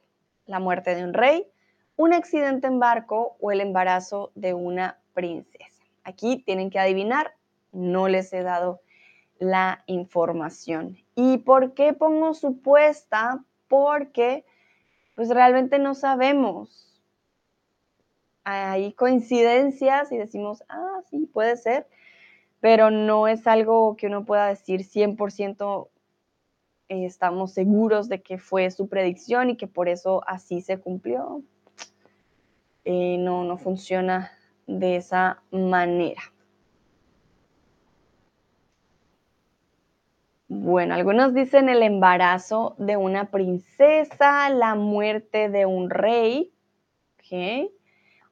la 0.47 0.59
muerte 0.59 0.95
de 0.95 1.05
un 1.05 1.13
rey, 1.13 1.47
un 1.97 2.15
accidente 2.15 2.67
en 2.67 2.79
barco 2.79 3.37
o 3.41 3.53
el 3.53 3.61
embarazo 3.61 4.33
de 4.35 4.55
una 4.55 4.99
princesa. 5.13 5.85
Aquí 6.05 6.43
tienen 6.47 6.71
que 6.71 6.79
adivinar, 6.79 7.35
no 7.73 8.09
les 8.09 8.33
he 8.33 8.43
dado 8.43 8.81
la 9.39 9.83
información. 9.87 10.97
¿Y 11.15 11.39
por 11.39 11.75
qué 11.75 11.93
pongo 11.93 12.33
supuesta? 12.33 13.45
Porque 13.69 14.47
pues 15.15 15.29
realmente 15.29 15.79
no 15.79 15.95
sabemos. 15.95 17.01
Hay 18.45 18.93
coincidencias 18.95 20.11
y 20.11 20.17
decimos, 20.17 20.65
ah, 20.69 21.01
sí, 21.11 21.29
puede 21.33 21.57
ser, 21.57 21.87
pero 22.61 22.91
no 22.91 23.29
es 23.29 23.47
algo 23.47 23.97
que 23.97 24.09
uno 24.09 24.25
pueda 24.25 24.49
decir 24.49 24.85
100% 24.85 25.89
eh, 26.89 27.07
estamos 27.07 27.53
seguros 27.53 28.09
de 28.09 28.23
que 28.23 28.39
fue 28.39 28.71
su 28.71 28.89
predicción 28.89 29.51
y 29.51 29.57
que 29.57 29.67
por 29.67 29.89
eso 29.89 30.23
así 30.27 30.61
se 30.61 30.79
cumplió. 30.79 31.43
Eh, 32.85 33.17
no, 33.19 33.45
no 33.45 33.57
funciona 33.59 34.33
de 34.67 34.97
esa 34.97 35.43
manera. 35.51 36.21
Bueno, 40.55 40.95
algunos 40.95 41.33
dicen 41.33 41.71
el 41.71 41.83
embarazo 41.83 42.75
de 42.77 42.99
una 42.99 43.31
princesa, 43.31 44.51
la 44.51 44.75
muerte 44.75 45.49
de 45.49 45.65
un 45.65 45.89
rey. 45.89 46.53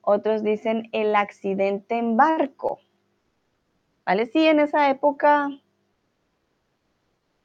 Otros 0.02 0.42
dicen 0.42 0.90
el 0.92 1.16
accidente 1.16 1.96
en 1.96 2.18
barco. 2.18 2.78
¿Vale? 4.04 4.26
Sí, 4.26 4.46
en 4.46 4.60
esa 4.60 4.90
época 4.90 5.48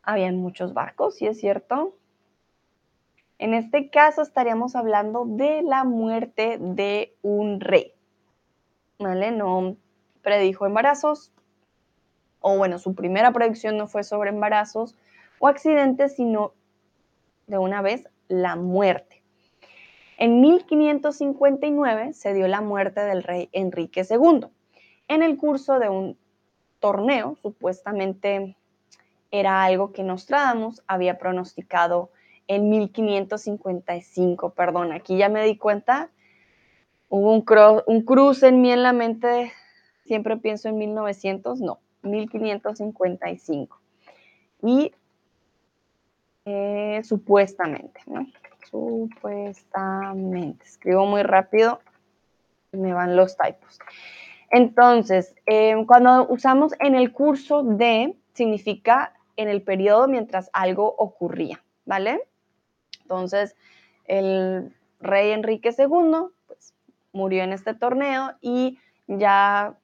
habían 0.03 0.35
muchos 0.35 0.73
barcos, 0.73 1.15
sí 1.15 1.25
es 1.25 1.39
cierto. 1.39 1.95
En 3.37 3.53
este 3.53 3.89
caso 3.89 4.23
estaríamos 4.23 4.75
hablando 4.75 5.23
de 5.25 5.61
la 5.61 5.85
muerte 5.85 6.57
de 6.59 7.15
un 7.21 7.61
rey. 7.61 7.93
¿Vale? 8.99 9.31
No 9.31 9.77
predijo 10.21 10.65
embarazos, 10.65 11.31
o 12.39 12.57
bueno, 12.57 12.79
su 12.79 12.95
primera 12.95 13.31
predicción 13.31 13.77
no 13.77 13.87
fue 13.87 14.03
sobre 14.03 14.29
embarazos 14.29 14.95
o 15.39 15.47
accidentes, 15.47 16.15
sino 16.15 16.53
de 17.47 17.57
una 17.57 17.81
vez 17.81 18.07
la 18.27 18.55
muerte. 18.55 19.23
En 20.17 20.41
1559 20.41 22.13
se 22.13 22.33
dio 22.33 22.47
la 22.47 22.61
muerte 22.61 23.01
del 23.01 23.23
rey 23.23 23.49
Enrique 23.51 24.05
II. 24.09 24.47
En 25.07 25.23
el 25.23 25.37
curso 25.37 25.79
de 25.79 25.89
un 25.89 26.17
torneo, 26.79 27.35
supuestamente 27.41 28.55
era 29.31 29.63
algo 29.63 29.91
que 29.91 30.03
Nostradamus 30.03 30.81
había 30.87 31.17
pronosticado 31.17 32.11
en 32.47 32.69
1555. 32.69 34.51
Perdón, 34.51 34.91
aquí 34.91 35.17
ya 35.17 35.29
me 35.29 35.43
di 35.43 35.57
cuenta, 35.57 36.09
hubo 37.09 37.31
un, 37.31 38.01
cruce 38.03 38.47
en 38.47 38.61
mí 38.61 38.71
en 38.71 38.83
la 38.83 38.93
mente, 38.93 39.51
siempre 40.05 40.37
pienso 40.37 40.69
en 40.69 40.77
1900, 40.77 41.59
no, 41.59 41.79
1555. 42.05 43.79
Y 44.63 44.93
eh, 46.45 47.01
supuestamente, 47.03 48.01
¿no? 48.05 48.27
Supuestamente. 48.69 50.65
Escribo 50.65 51.05
muy 51.05 51.23
rápido 51.23 51.79
me 52.75 52.93
van 52.93 53.15
los 53.15 53.37
typos. 53.37 53.79
Entonces, 54.51 55.35
em, 55.45 55.85
cuando 55.85 56.27
usamos 56.27 56.73
en 56.79 56.95
el 56.95 57.11
curso 57.11 57.63
de, 57.63 58.15
significa 58.33 59.13
en 59.37 59.49
el 59.49 59.61
periodo 59.61 60.07
mientras 60.07 60.49
algo 60.53 60.95
ocurría, 60.97 61.63
¿vale? 61.85 62.21
Entonces, 63.01 63.55
el 64.05 64.73
rey 64.99 65.31
Enrique 65.31 65.73
II 65.77 66.29
pues, 66.47 66.73
murió 67.11 67.43
en 67.43 67.53
este 67.53 67.73
torneo 67.73 68.33
y 68.41 68.79
ya 69.07 69.77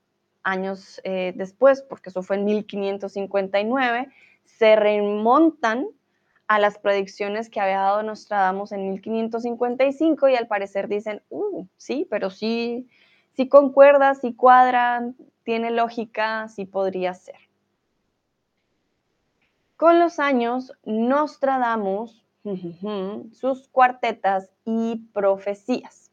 años 0.43 1.01
eh, 1.03 1.33
después, 1.35 1.81
porque 1.81 2.09
eso 2.09 2.23
fue 2.23 2.37
en 2.37 2.45
1559, 2.45 4.09
se 4.45 4.75
remontan 4.75 5.87
a 6.47 6.59
las 6.59 6.77
predicciones 6.77 7.49
que 7.49 7.61
había 7.61 7.79
dado 7.79 8.03
Nostradamus 8.03 8.71
en 8.71 8.89
1555 8.89 10.29
y 10.29 10.35
al 10.35 10.47
parecer 10.47 10.87
dicen, 10.87 11.21
uh, 11.29 11.65
sí, 11.77 12.05
pero 12.09 12.29
sí, 12.29 12.89
sí 13.33 13.47
concuerda, 13.47 14.15
sí 14.15 14.33
cuadra, 14.33 15.13
tiene 15.43 15.71
lógica, 15.71 16.47
sí 16.49 16.65
podría 16.65 17.13
ser. 17.13 17.37
Con 19.77 19.99
los 19.99 20.19
años, 20.19 20.73
Nostradamus, 20.83 22.25
sus 23.31 23.67
cuartetas 23.69 24.51
y 24.65 24.97
profecías 25.13 26.11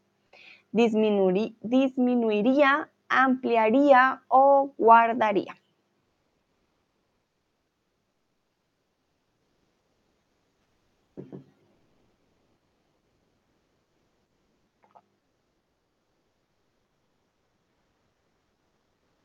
disminuiría 0.73 2.91
ampliaría 3.09 4.23
o 4.29 4.73
guardaría. 4.79 5.57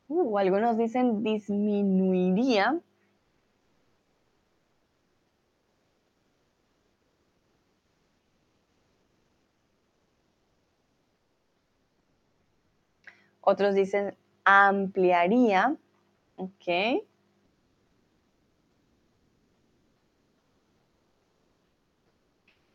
Uh, 0.07 0.37
algunos 0.37 0.77
dicen 0.77 1.23
disminuiría. 1.23 2.79
Otros 13.43 13.75
dicen 13.75 14.15
ampliaría. 14.45 15.75
Ok. 16.37 17.03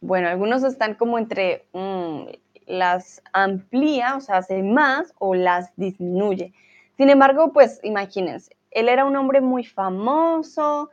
Bueno, 0.01 0.29
algunos 0.29 0.63
están 0.63 0.95
como 0.95 1.19
entre 1.19 1.67
mm, 1.73 2.25
las 2.67 3.23
amplía, 3.33 4.17
o 4.17 4.21
sea, 4.21 4.37
hace 4.39 4.63
más, 4.63 5.13
o 5.19 5.35
las 5.35 5.75
disminuye. 5.77 6.53
Sin 6.97 7.11
embargo, 7.11 7.53
pues 7.53 7.81
imagínense, 7.83 8.57
él 8.71 8.89
era 8.89 9.05
un 9.05 9.17
hombre 9.17 9.41
muy 9.41 9.65
famoso, 9.65 10.91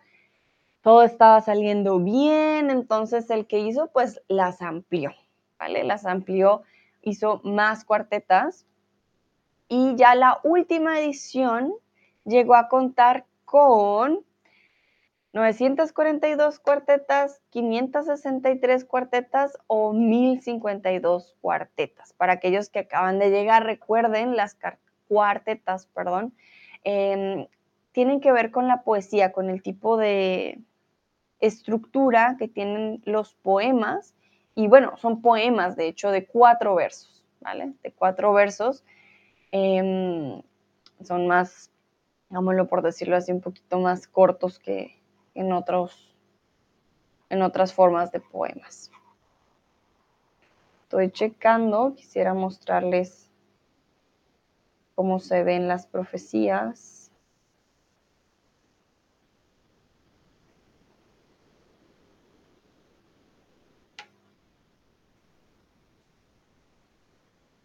todo 0.82 1.04
estaba 1.04 1.42
saliendo 1.42 2.00
bien, 2.00 2.70
entonces 2.70 3.30
el 3.30 3.46
que 3.48 3.60
hizo, 3.60 3.88
pues 3.88 4.22
las 4.28 4.62
amplió, 4.62 5.12
¿vale? 5.60 5.84
Las 5.84 6.06
amplió, 6.06 6.64
hizo 7.02 7.42
más 7.44 7.86
cuartetas 7.86 8.66
y 9.67 9.95
ya 9.95 10.15
la 10.15 10.39
última 10.43 10.99
edición 10.99 11.73
llegó 12.23 12.56
a 12.56 12.67
contar 12.67 13.25
con 13.45 14.23
942 15.34 16.60
cuartetas, 16.60 17.41
563 17.49 18.86
cuartetas 18.86 19.58
o 19.67 19.91
1052 19.91 21.36
cuartetas. 21.41 22.13
Para 22.13 22.34
aquellos 22.34 22.69
que 22.69 22.80
acaban 22.80 23.19
de 23.19 23.32
llegar, 23.32 23.65
recuerden, 23.65 24.38
las 24.38 24.58
cuartetas, 25.10 25.88
perdón, 25.88 26.34
em, 26.84 27.47
tienen 27.91 28.21
que 28.21 28.32
ver 28.32 28.51
con 28.51 28.67
la 28.67 28.84
poesía, 28.84 29.34
con 29.34 29.49
el 29.49 29.62
tipo 29.62 29.97
de 29.97 30.60
estructura 31.39 32.38
que 32.39 32.47
tienen 32.47 33.01
los 33.06 33.34
poemas. 33.36 34.15
Y 34.56 34.67
bueno, 34.67 34.95
son 34.97 35.21
poemas, 35.21 35.75
de 35.75 35.88
hecho, 35.88 36.12
de 36.12 36.25
cuatro 36.25 36.75
versos, 36.75 37.25
¿vale? 37.41 37.73
De 37.84 37.91
cuatro 37.91 38.32
versos 38.32 38.86
Em, 39.58 40.41
son 41.02 41.28
más, 41.28 41.72
digámoslo 42.30 42.68
por 42.68 42.82
decirlo 42.82 43.15
así, 43.15 43.32
un 43.32 43.39
poquito 43.39 43.80
más 43.80 44.06
cortos 44.06 44.60
que 44.60 45.02
en, 45.34 45.54
otros, 45.54 46.13
en 47.30 47.41
otras 47.41 47.74
formas 47.74 48.12
de 48.12 48.20
poemas. 48.20 48.91
Estoy 50.84 51.10
checando, 51.10 51.94
quisiera 51.96 52.34
mostrarles 52.34 53.30
cómo 54.94 55.20
se 55.20 55.46
ven 55.46 55.70
las 55.70 55.88
profecías. 55.88 57.05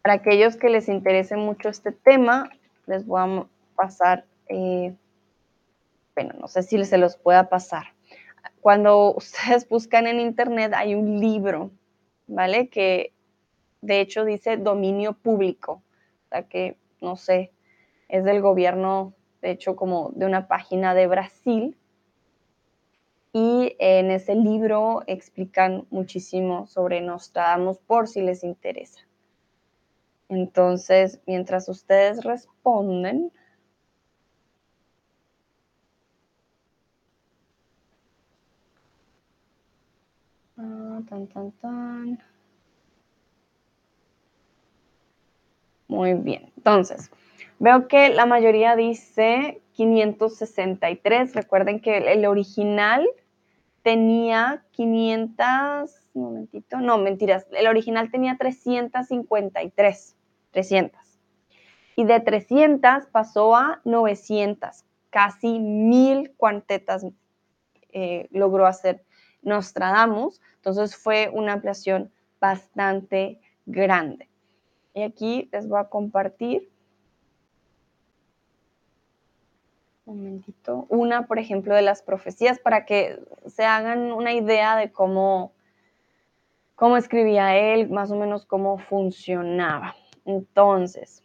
Para 0.02 0.14
aquellos 0.14 0.56
que 0.56 0.70
les 0.70 0.88
interese 0.88 1.36
mucho 1.36 1.68
este 1.68 1.92
tema, 1.92 2.50
les 2.86 3.06
voy 3.06 3.20
a 3.20 3.46
pasar, 3.76 4.24
eh, 4.48 4.94
bueno, 6.14 6.34
no 6.40 6.48
sé 6.48 6.62
si 6.62 6.82
se 6.84 6.96
los 6.96 7.16
pueda 7.16 7.48
pasar. 7.50 7.84
Cuando 8.60 9.14
ustedes 9.16 9.68
buscan 9.68 10.06
en 10.06 10.20
internet 10.20 10.72
hay 10.74 10.94
un 10.94 11.20
libro, 11.20 11.70
¿vale? 12.26 12.68
Que 12.68 13.12
de 13.82 14.00
hecho 14.00 14.24
dice 14.24 14.56
dominio 14.56 15.12
público, 15.12 15.82
o 16.24 16.28
sea 16.30 16.44
que, 16.44 16.76
no 17.02 17.16
sé, 17.16 17.52
es 18.08 18.24
del 18.24 18.40
gobierno, 18.40 19.14
de 19.42 19.50
hecho, 19.50 19.76
como 19.76 20.10
de 20.14 20.26
una 20.26 20.48
página 20.48 20.94
de 20.94 21.06
Brasil. 21.06 21.76
Y 23.32 23.76
en 23.78 24.10
ese 24.10 24.34
libro 24.34 25.02
explican 25.06 25.86
muchísimo 25.90 26.66
sobre 26.66 27.00
Nostradamus 27.00 27.78
por 27.78 28.08
si 28.08 28.22
les 28.22 28.42
interesa. 28.42 29.00
Entonces, 30.30 31.20
mientras 31.26 31.68
ustedes 31.68 32.22
responden, 32.22 33.32
ah, 40.56 41.00
tan, 41.08 41.26
tan, 41.26 41.50
tan. 41.52 42.18
Muy 45.88 46.14
bien. 46.14 46.52
Entonces, 46.56 47.10
veo 47.58 47.88
que 47.88 48.10
la 48.10 48.24
mayoría 48.24 48.76
dice 48.76 49.60
563. 49.72 51.34
Recuerden 51.34 51.80
que 51.80 51.98
el 51.98 52.24
original 52.24 53.04
tenía 53.82 54.64
500, 54.70 56.06
un 56.14 56.22
momentito, 56.22 56.78
no, 56.78 56.98
mentiras, 56.98 57.46
el 57.50 57.66
original 57.66 58.10
tenía 58.12 58.36
353, 58.38 60.16
300. 60.52 61.00
Y 61.96 62.04
de 62.04 62.20
300 62.20 63.06
pasó 63.12 63.54
a 63.56 63.80
900, 63.84 64.84
casi 65.10 65.58
mil 65.58 66.32
cuantetas 66.36 67.04
eh, 67.92 68.28
logró 68.30 68.66
hacer 68.66 69.04
Nostradamus. 69.42 70.40
Entonces 70.56 70.96
fue 70.96 71.30
una 71.32 71.54
ampliación 71.54 72.10
bastante 72.40 73.40
grande. 73.66 74.28
Y 74.94 75.02
aquí 75.02 75.48
les 75.52 75.68
voy 75.68 75.78
a 75.78 75.84
compartir 75.84 76.70
un 80.10 80.18
momentito, 80.18 80.86
una, 80.88 81.26
por 81.26 81.38
ejemplo, 81.38 81.74
de 81.74 81.82
las 81.82 82.02
profecías 82.02 82.58
para 82.58 82.84
que 82.84 83.20
se 83.46 83.64
hagan 83.64 84.10
una 84.12 84.32
idea 84.32 84.76
de 84.76 84.90
cómo, 84.90 85.52
cómo 86.74 86.96
escribía 86.96 87.56
él, 87.56 87.88
más 87.90 88.10
o 88.10 88.16
menos 88.16 88.44
cómo 88.44 88.78
funcionaba. 88.78 89.94
Entonces, 90.24 91.22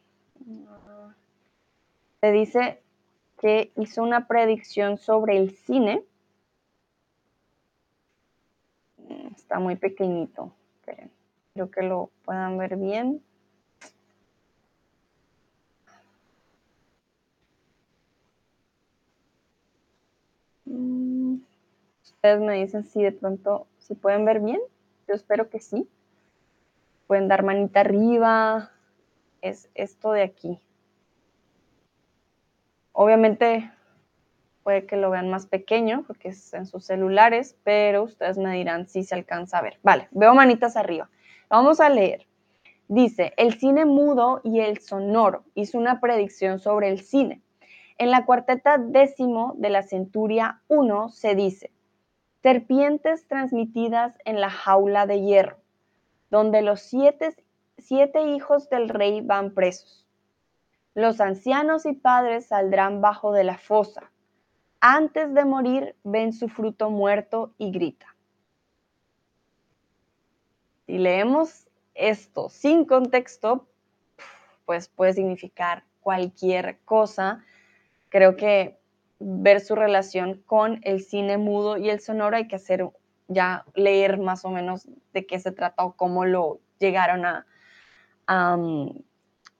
se 2.22 2.32
dice 2.32 2.82
que 3.40 3.72
hizo 3.76 4.02
una 4.02 4.28
predicción 4.28 4.98
sobre 4.98 5.38
el 5.38 5.52
cine. 5.52 6.04
Está 9.36 9.60
muy 9.60 9.76
pequeñito, 9.76 10.52
creo 11.54 11.72
que 11.72 11.82
lo 11.84 12.10
puedan 12.26 12.58
ver 12.58 12.78
bien. 12.78 13.22
Mm, 20.66 21.38
ustedes 22.04 22.42
me 22.42 22.56
dicen 22.56 22.86
si 22.86 23.04
de 23.04 23.12
pronto, 23.12 23.68
si 23.78 23.94
pueden 23.96 24.26
ver 24.26 24.40
bien. 24.40 24.60
Yo 25.08 25.14
espero 25.14 25.50
que 25.50 25.60
sí. 25.60 25.88
Pueden 27.08 27.28
dar 27.28 27.44
manita 27.44 27.82
arriba. 27.82 28.72
Es 29.46 29.70
esto 29.76 30.12
de 30.12 30.24
aquí. 30.24 30.60
Obviamente 32.94 33.72
puede 34.64 34.88
que 34.88 34.98
lo 34.98 35.12
vean 35.12 35.30
más 35.30 35.46
pequeño 35.46 36.04
porque 36.08 36.30
es 36.30 36.52
en 36.56 36.66
sus 36.66 36.84
celulares, 36.84 37.56
pero 37.64 38.02
ustedes 38.02 38.40
me 38.40 38.56
dirán 38.56 38.88
si 38.88 39.04
se 39.04 39.14
alcanza 39.14 39.60
a 39.60 39.62
ver. 39.62 39.78
Vale, 39.84 40.08
veo 40.10 40.34
manitas 40.34 40.76
arriba. 40.76 41.12
Vamos 41.48 41.80
a 41.80 41.90
leer. 41.90 42.26
Dice, 42.88 43.34
el 43.38 43.54
cine 43.54 43.86
mudo 43.86 44.42
y 44.44 44.62
el 44.62 44.80
sonoro 44.80 45.44
hizo 45.54 45.78
una 45.78 46.02
predicción 46.02 46.58
sobre 46.58 46.90
el 46.90 47.02
cine. 47.02 47.44
En 48.00 48.10
la 48.10 48.26
cuarteta 48.26 48.80
décimo 48.80 49.54
de 49.58 49.70
la 49.70 49.84
centuria 49.84 50.64
1 50.70 51.10
se 51.10 51.36
dice, 51.36 51.70
serpientes 52.42 53.28
transmitidas 53.28 54.18
en 54.26 54.42
la 54.42 54.50
jaula 54.50 55.06
de 55.06 55.22
hierro, 55.22 55.58
donde 56.32 56.64
los 56.64 56.82
siete, 56.82 57.36
siete 57.86 58.24
hijos 58.24 58.70
del 58.70 58.90
rey 58.90 59.22
van 59.22 59.54
presos. 59.54 60.06
Los 60.94 61.20
ancianos 61.22 61.86
y 61.86 61.94
padres 61.94 62.48
saldrán 62.48 63.02
bajo 63.02 63.32
de 63.32 63.44
la 63.44 63.58
fosa. 63.58 64.12
Antes 64.80 65.34
de 65.34 65.46
morir 65.46 65.96
ven 66.04 66.34
su 66.34 66.48
fruto 66.48 66.90
muerto 66.90 67.54
y 67.58 67.72
grita. 67.72 68.16
Si 70.86 70.98
leemos 70.98 71.68
esto 71.94 72.50
sin 72.50 72.86
contexto, 72.86 73.68
pues 74.66 74.88
puede 74.88 75.14
significar 75.14 75.84
cualquier 76.02 76.80
cosa 76.86 77.44
creo 78.16 78.38
que 78.38 78.80
ver 79.20 79.60
su 79.60 79.76
relación 79.76 80.42
con 80.46 80.80
el 80.84 81.02
cine 81.02 81.38
mudo 81.38 81.76
y 81.76 81.90
el 81.90 82.00
sonoro 82.00 82.38
hay 82.38 82.48
que 82.48 82.56
hacer 82.56 82.88
ya 83.28 83.66
leer 83.74 84.20
más 84.20 84.46
o 84.46 84.50
menos 84.52 84.88
de 85.12 85.26
qué 85.26 85.38
se 85.38 85.52
trata 85.52 85.84
o 85.84 85.98
cómo 85.98 86.24
lo 86.24 86.62
llegaron 86.80 87.26
a, 87.26 87.46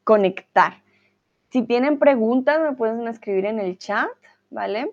conectar. 0.04 0.82
Si 1.50 1.62
tienen 1.64 2.00
preguntas, 2.00 2.60
me 2.62 2.74
pueden 2.74 3.08
escribir 3.08 3.46
en 3.46 3.60
el 3.60 3.78
chat, 3.78 4.10
¿vale? 4.50 4.92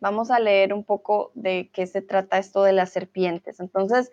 Vamos 0.00 0.30
a 0.30 0.38
leer 0.38 0.72
un 0.72 0.84
poco 0.84 1.30
de 1.34 1.70
qué 1.72 1.86
se 1.86 2.02
trata 2.02 2.38
esto 2.38 2.62
de 2.62 2.72
las 2.72 2.90
serpientes. 2.90 3.60
Entonces, 3.60 4.12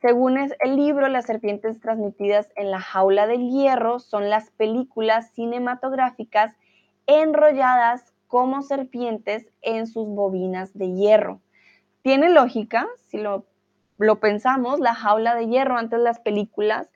según 0.00 0.38
el 0.38 0.76
libro, 0.76 1.08
las 1.08 1.26
serpientes 1.26 1.80
transmitidas 1.80 2.48
en 2.56 2.70
la 2.70 2.80
jaula 2.80 3.26
del 3.26 3.50
hierro 3.50 3.98
son 3.98 4.30
las 4.30 4.50
películas 4.50 5.32
cinematográficas 5.32 6.54
enrolladas 7.06 8.12
como 8.28 8.62
serpientes 8.62 9.46
en 9.60 9.86
sus 9.86 10.06
bobinas 10.06 10.76
de 10.76 10.92
hierro. 10.92 11.40
Tiene 12.02 12.30
lógica, 12.30 12.86
si 13.08 13.18
lo, 13.18 13.44
pensamos, 14.20 14.78
la 14.78 14.94
jaula 14.94 15.34
de 15.34 15.48
hierro, 15.48 15.76
antes 15.76 15.98
las 15.98 16.20
películas 16.20 16.88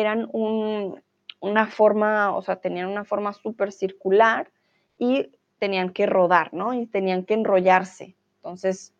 eran 0.00 0.28
una 0.32 1.66
forma, 1.66 2.36
o 2.36 2.42
sea, 2.42 2.56
tenían 2.56 2.88
una 2.88 3.04
forma 3.04 3.32
súper 3.32 3.72
circular 3.72 4.50
y 4.98 5.30
tenían 5.58 5.90
que 5.90 6.06
rodar, 6.06 6.52
¿no? 6.52 6.74
Y 6.74 6.86
tenían 6.86 7.24
que 7.24 7.34
enrollarse. 7.34 8.16
Entonces, 8.36 8.94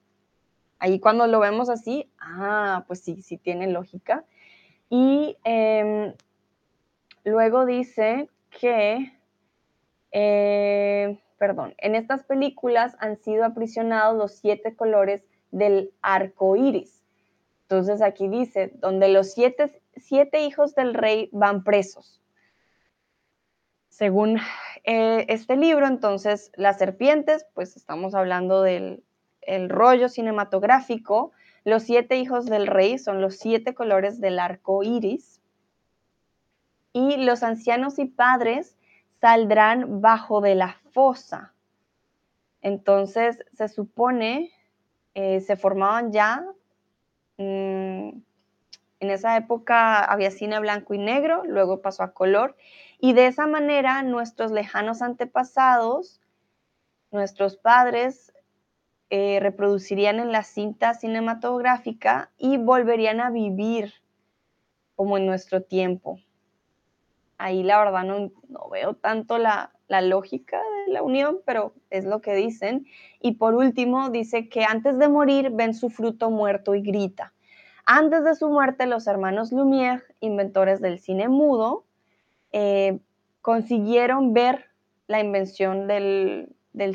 ahí 0.78 0.98
cuando 1.00 1.26
lo 1.26 1.40
vemos 1.40 1.68
así, 1.68 2.11
ah, 2.18 2.85
pues 2.87 3.00
sí, 3.00 3.22
sí 3.22 3.37
tiene 3.37 3.66
lógica. 3.68 4.24
Y 4.88 5.37
em, 5.44 6.14
luego 7.24 7.66
dice 7.66 8.28
que 8.50 9.12
eh, 10.12 11.18
perdón, 11.38 11.74
en 11.78 11.94
estas 11.94 12.24
películas 12.24 12.96
han 13.00 13.18
sido 13.18 13.44
aprisionados 13.44 14.16
los 14.16 14.32
siete 14.37 14.74
colores 14.74 15.22
del 15.50 15.92
arco 16.02 16.56
iris. 16.56 17.02
Entonces 17.62 18.00
aquí 18.00 18.28
dice, 18.28 18.72
donde 18.76 19.09
los 19.09 19.32
siete, 19.32 19.82
siete 19.96 20.44
hijos 20.44 20.74
del 20.74 20.94
rey 20.94 21.28
van 21.32 21.64
presos. 21.64 22.20
Según 23.88 24.38
eh, 24.85 25.26
este 25.28 25.56
libro, 25.56 25.87
entonces 25.87 26.52
las 26.56 26.78
serpientes, 26.78 27.46
pues 27.54 27.76
estamos 27.76 28.14
hablando 28.14 28.62
del 28.62 29.02
el 29.46 29.70
rollo 29.70 30.09
cinematográfico, 30.09 31.32
los 31.64 31.85
siete 31.85 32.18
hijos 32.18 32.46
del 32.46 32.66
rey 32.66 32.98
son 32.98 33.20
los 33.20 33.37
siete 33.37 33.74
colores 33.74 34.20
del 34.20 34.38
arco 34.38 34.82
iris. 34.82 35.40
Y 36.92 37.16
los 37.16 37.42
ancianos 37.42 37.98
y 37.98 38.06
padres 38.06 38.76
saldrán 39.20 40.00
bajo 40.00 40.40
de 40.40 40.54
la 40.54 40.76
fosa. 40.92 41.52
Entonces, 42.61 43.44
se 43.52 43.68
supone, 43.68 44.52
eh, 45.14 45.40
se 45.40 45.56
formaban 45.56 46.12
ya, 46.12 46.44
mm, 47.37 48.11
en 49.00 49.11
esa 49.11 49.37
época 49.37 50.04
había 50.04 50.30
cine 50.30 50.59
blanco 50.61 50.94
y 50.94 50.98
negro, 50.98 51.44
luego 51.44 51.82
pasó 51.82 52.02
a 52.02 52.12
color, 52.12 52.56
y 52.98 53.12
de 53.12 53.26
esa 53.26 53.46
manera 53.46 54.02
nuestros 54.02 54.52
lejanos 54.52 55.02
antepasados, 55.02 56.20
nuestros 57.11 57.56
padres, 57.56 58.32
eh, 59.11 59.38
reproducirían 59.40 60.18
en 60.18 60.32
la 60.32 60.42
cinta 60.42 60.94
cinematográfica 60.94 62.30
y 62.37 62.59
volverían 62.59 63.20
a 63.20 63.30
vivir 63.30 63.94
como 64.96 65.16
en 65.18 65.26
nuestro 65.26 65.62
tiempo 65.62 66.18
ahí 67.38 67.62
la 67.62 67.78
verdad 67.78 68.04
no, 68.04 68.30
veo 68.70 68.94
tanto 68.94 69.38
la, 69.38 69.72
lógica 69.88 70.61
de 70.87 70.92
la 70.92 71.02
unión, 71.02 71.40
pero 71.44 71.72
es 71.90 72.04
lo 72.04 72.20
que 72.20 72.35
dicen. 72.35 72.87
Y 73.20 73.32
por 73.32 73.54
último, 73.54 74.11
dice 74.11 74.48
que 74.48 74.64
antes 74.64 74.98
de 74.98 75.09
morir 75.09 75.50
ven 75.50 75.74
su 75.74 75.90
fruto 75.90 76.30
muerto 76.30 76.74
y 76.74 76.82
grita. 76.82 77.32
Antes 77.88 78.25
de 78.25 78.35
su 78.35 78.49
muerte, 78.49 78.85
los 78.87 79.07
hermanos 79.07 79.53
Lumière, 79.53 80.03
inventores 80.18 80.81
del 80.81 80.99
cine 80.99 81.29
mudo, 81.29 81.85
eh, 82.51 82.99
consiguieron 83.42 84.35
ver 84.35 84.64
la 85.07 85.20
invención 85.20 85.87
del, 85.87 86.49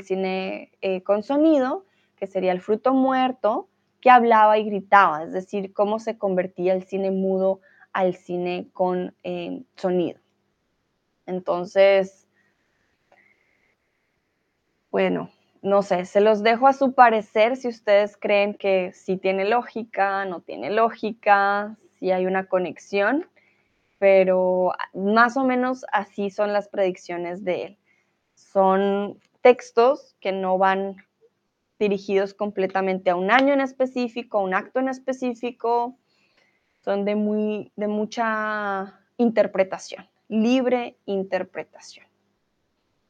cine 0.04 0.70
eh, 0.82 1.02
con 1.04 1.24
sonido, 1.24 1.86
que 2.18 2.28
sería 2.28 2.52
el 2.52 2.60
fruto 2.60 2.94
muerto, 2.94 3.70
que 4.02 4.10
hablaba 4.10 4.58
y 4.58 4.66
gritaba, 4.66 5.24
es 5.24 5.32
decir, 5.32 5.72
cómo 5.72 5.98
se 5.98 6.18
convertía 6.18 6.74
el 6.74 6.84
cine 6.84 7.10
mudo 7.10 7.62
al 7.94 8.16
cine 8.16 8.68
con 8.74 9.16
eh, 9.24 9.64
sonido. 9.78 10.20
Entonces, 11.26 12.28
bueno, 14.92 15.30
no 15.62 15.82
sé, 15.84 16.06
se 16.06 16.22
los 16.22 16.44
dejo 16.44 16.68
a 16.68 16.74
su 16.74 16.94
parecer 16.94 17.56
si 17.56 17.68
ustedes 17.68 18.18
creen 18.18 18.54
que 18.56 18.92
sí 18.94 19.18
tiene 19.18 19.46
lógica, 19.46 20.26
no 20.26 20.42
tiene 20.42 20.72
lógica, 20.72 21.78
si 22.00 22.12
hay 22.12 22.26
una 22.26 22.48
conexión, 22.48 23.28
pero 24.00 24.74
más 24.94 25.38
o 25.38 25.44
menos 25.44 25.86
así 25.92 26.30
son 26.30 26.54
las 26.54 26.68
predicciones 26.68 27.44
de 27.44 27.64
él. 27.66 27.78
Son 28.34 29.20
textos 29.42 30.16
que 30.20 30.32
no 30.32 30.58
van 30.58 30.98
dirigidos 31.78 32.34
completamente 32.34 33.12
a 33.12 33.16
un 33.16 33.32
año 33.32 33.54
en 33.54 33.62
específico, 33.62 34.40
a 34.40 34.44
un 34.44 34.54
acto 34.54 34.80
en 34.80 34.90
específico, 34.90 35.96
son 36.84 37.06
de, 37.06 37.16
muy, 37.16 37.72
de 37.76 37.88
mucha 37.88 39.00
interpretación 39.18 40.08
libre 40.32 40.96
interpretación. 41.06 42.06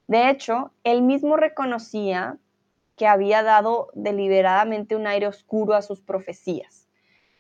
De 0.08 0.30
hecho, 0.32 0.72
él 0.84 1.04
mismo 1.04 1.38
reconocía 1.38 2.40
que 3.02 3.08
había 3.08 3.42
dado 3.42 3.90
deliberadamente 3.96 4.96
un 4.96 5.08
aire 5.08 5.26
oscuro 5.26 5.74
a 5.74 5.82
sus 5.82 6.02
profecías. 6.02 6.88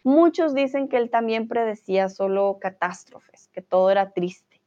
Muchos 0.03 0.55
dicen 0.55 0.87
que 0.87 0.97
él 0.97 1.11
también 1.11 1.47
predecía 1.47 2.09
solo 2.09 2.57
catástrofes, 2.59 3.47
que 3.49 3.61
todo 3.61 3.91
era 3.91 4.09
triste, 4.09 4.59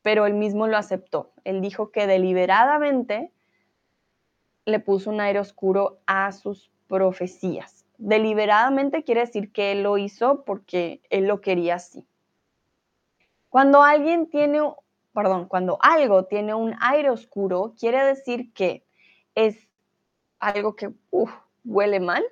pero 0.00 0.24
él 0.24 0.32
mismo 0.32 0.66
lo 0.66 0.78
aceptó. 0.78 1.30
Él 1.44 1.60
dijo 1.60 1.90
que 1.90 2.06
deliberadamente 2.06 3.30
le 4.64 4.80
puso 4.80 5.10
un 5.10 5.20
aire 5.20 5.40
oscuro 5.40 5.98
a 6.06 6.32
sus 6.32 6.70
profecías. 6.88 7.84
Deliberadamente 7.98 9.04
quiere 9.04 9.20
decir 9.20 9.52
que 9.52 9.72
él 9.72 9.82
lo 9.82 9.98
hizo 9.98 10.42
porque 10.46 11.02
él 11.10 11.26
lo 11.26 11.42
quería 11.42 11.74
así. 11.74 12.06
Cuando 13.50 13.82
alguien 13.82 14.30
tiene 14.30 14.62
perdón, 15.12 15.48
cuando 15.48 15.76
algo 15.82 16.24
tiene 16.24 16.54
un 16.54 16.74
aire 16.80 17.10
oscuro, 17.10 17.74
quiere 17.78 18.02
decir 18.02 18.54
que 18.54 18.86
es 19.34 19.68
algo 20.38 20.76
que 20.76 20.92
huele 21.64 22.00
mal, 22.00 22.24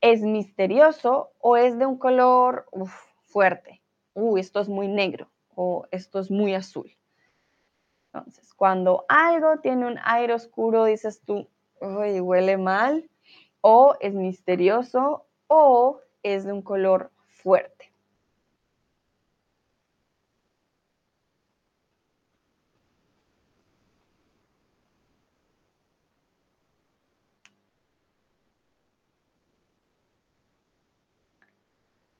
es 0.00 0.22
misterioso 0.22 1.30
o 1.40 1.56
es 1.56 1.78
de 1.78 1.86
un 1.86 1.98
color 1.98 2.66
fuerte. 3.24 3.82
Uy, 4.14 4.40
esto 4.40 4.60
es 4.60 4.68
muy 4.68 4.88
negro 4.88 5.28
o 5.54 5.86
esto 5.90 6.20
es 6.20 6.30
muy 6.30 6.54
azul. 6.54 6.90
Entonces, 8.12 8.54
cuando 8.54 9.04
algo 9.08 9.58
tiene 9.60 9.86
un 9.86 9.98
aire 10.04 10.32
oscuro, 10.32 10.84
dices 10.84 11.20
tú, 11.22 11.48
uy, 11.80 12.20
huele 12.20 12.56
mal, 12.56 13.08
o 13.60 13.96
es 14.00 14.14
misterioso, 14.14 15.26
o 15.48 16.00
es 16.22 16.44
de 16.44 16.52
un 16.52 16.62
color 16.62 17.10
fuerte. 17.26 17.92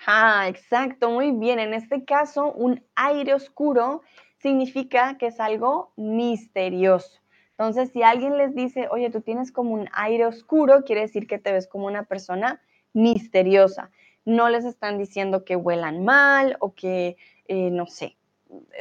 Ah, 0.07 0.47
exacto, 0.49 1.11
muy 1.11 1.33
bien. 1.33 1.59
En 1.59 1.75
este 1.75 2.05
caso, 2.05 2.53
un 2.53 2.83
aire 2.95 3.35
oscuro 3.35 4.03
significa 4.39 5.19
que 5.19 5.27
es 5.29 5.41
algo 5.41 5.93
misterioso. 5.97 7.21
Entonces, 7.51 7.91
si 7.91 8.03
alguien 8.03 8.37
les 8.37 8.55
dice, 8.55 8.87
oye, 8.91 9.11
tú 9.11 9.21
tienes 9.23 9.51
como 9.51 9.73
un 9.75 9.89
aire 9.93 10.27
oscuro, 10.27 10.85
quiere 10.85 11.01
decir 11.03 11.27
que 11.27 11.39
te 11.39 11.53
ves 11.53 11.67
como 11.67 11.87
una 11.87 12.05
persona 12.05 12.61
misteriosa. 12.93 13.91
No 14.25 14.49
les 14.49 14.65
están 14.65 14.99
diciendo 14.99 15.45
que 15.45 15.57
huelan 15.57 16.05
mal 16.05 16.57
o 16.61 16.75
que, 16.75 17.17
eh, 17.49 17.71
no 17.71 17.87
sé, 17.87 18.17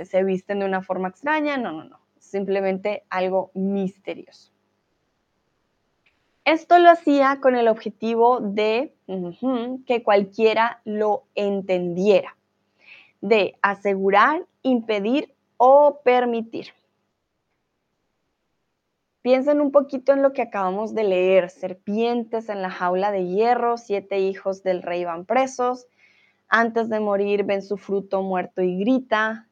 se 0.04 0.24
visten 0.24 0.60
de 0.60 0.66
una 0.66 0.84
forma 0.84 1.08
extraña. 1.10 1.58
No, 1.58 1.72
no, 1.72 1.86
no. 1.86 2.00
Simplemente 2.20 3.04
algo 3.10 3.52
misterioso. 3.56 4.55
Esto 6.45 6.77
lo 6.77 6.91
hacía 6.91 7.39
con 7.41 7.55
el 7.55 7.67
objetivo 7.67 8.39
de 8.39 8.93
que 9.88 10.03
cualquiera 10.03 10.79
lo 10.86 11.23
entendiera, 11.34 12.38
de 13.19 13.58
asegurar, 13.63 14.45
impedir 14.62 15.34
o 15.58 16.01
permitir. 16.03 16.67
Piensen 19.23 19.60
un 19.60 19.71
poquito 19.71 20.13
en 20.13 20.21
lo 20.21 20.34
que 20.34 20.43
acabamos 20.43 20.93
de 20.93 21.03
leer. 21.03 21.49
Serpientes 21.49 22.47
en 22.47 22.62
la 22.62 22.69
jaula 22.69 23.12
de 23.12 23.25
hierro, 23.25 23.77
siete 23.77 24.19
hijos 24.19 24.62
del 24.62 24.84
rey 24.84 25.03
van 25.03 25.25
presos. 25.25 25.88
Antes 26.47 26.89
de 26.89 26.99
morir 26.99 27.43
ven 27.43 27.63
su 27.63 27.77
fruto 27.77 28.21
muerto 28.21 28.62
y 28.62 28.77
grita. 28.77 29.47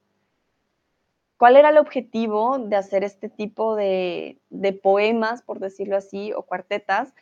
¿Cuál 1.43 1.57
era 1.57 1.71
el 1.71 1.77
objetivo 1.77 2.57
de 2.57 2.77
hacer 2.77 3.03
este 3.03 3.27
tipo 3.27 3.75
de, 3.75 4.39
poemas, 4.81 5.41
por 5.41 5.59
decirlo 5.59 5.97
así, 5.97 6.31
o 6.31 6.43
cuartetas 6.43 7.13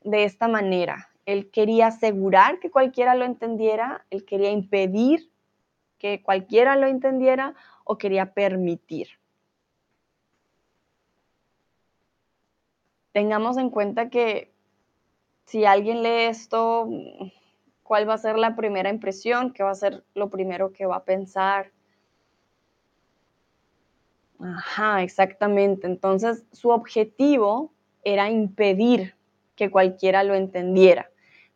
de 0.00 0.24
esta 0.24 0.48
manera? 0.48 1.10
Él 1.26 1.50
quería 1.50 1.88
asegurar 1.88 2.60
que 2.60 2.70
cualquiera 2.70 3.14
lo 3.14 3.26
entendiera, 3.26 4.06
él 4.08 4.24
quería 4.24 4.50
impedir 4.50 5.30
que 5.98 6.22
cualquiera 6.22 6.74
lo 6.76 6.86
entendiera 6.86 7.54
o 7.84 7.98
quería 7.98 8.32
permitir. 8.32 9.08
Tengamos 13.12 13.58
en 13.58 13.68
cuenta 13.68 14.08
que 14.08 14.50
si 15.44 15.66
alguien 15.66 16.02
lee 16.02 16.30
esto, 16.30 16.88
¿cuál 17.82 18.08
va 18.08 18.14
a 18.14 18.16
ser 18.26 18.38
la 18.38 18.56
primera 18.56 18.88
impresión? 18.88 19.52
¿Qué 19.52 19.62
va 19.62 19.72
a 19.72 19.74
ser 19.74 20.04
lo 20.14 20.30
primero 20.30 20.72
que 20.72 20.86
va 20.86 20.96
a 20.96 21.04
pensar? 21.04 21.70
Ajá, 24.42 25.02
exactamente. 25.02 25.86
Entonces, 25.86 26.44
su 26.52 26.70
objetivo 26.70 27.72
era 28.04 28.28
impedir 28.30 29.14
que 29.54 29.70
cualquiera 29.70 30.24
lo 30.24 30.34
entendiera. 30.34 31.10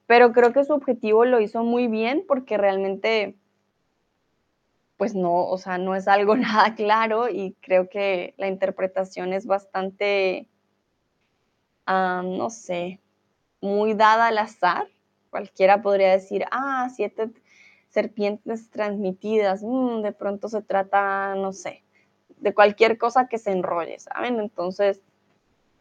Pero 0.06 0.32
creo 0.32 0.52
que 0.52 0.64
su 0.64 0.72
objetivo 0.72 1.24
lo 1.24 1.40
hizo 1.40 1.64
muy 1.64 1.88
bien 1.88 2.24
porque 2.28 2.56
realmente, 2.56 3.36
pues 4.96 5.14
no, 5.16 5.46
o 5.48 5.58
sea, 5.58 5.78
no 5.78 5.96
es 5.96 6.06
algo 6.06 6.36
nada 6.36 6.74
claro 6.76 7.28
y 7.28 7.56
creo 7.60 7.88
que 7.88 8.34
la 8.38 8.46
interpretación 8.48 9.32
es 9.32 9.46
bastante, 9.46 10.48
ah, 11.86 12.22
no 12.24 12.50
sé, 12.50 13.00
muy 13.60 13.94
dada 13.94 14.28
al 14.28 14.38
azar. 14.38 14.88
Cualquiera 15.30 15.82
podría 15.82 16.12
decir, 16.12 16.44
ah, 16.52 16.88
siete 16.94 17.30
serpientes 17.88 18.70
transmitidas, 18.70 19.62
mm, 19.64 20.02
de 20.02 20.12
pronto 20.12 20.48
se 20.48 20.62
trata, 20.62 21.34
no 21.36 21.52
sé, 21.52 21.85
de 22.38 22.54
cualquier 22.54 22.98
cosa 22.98 23.28
que 23.28 23.38
se 23.38 23.52
enrolle, 23.52 23.98
¿saben? 23.98 24.40
Entonces, 24.40 25.00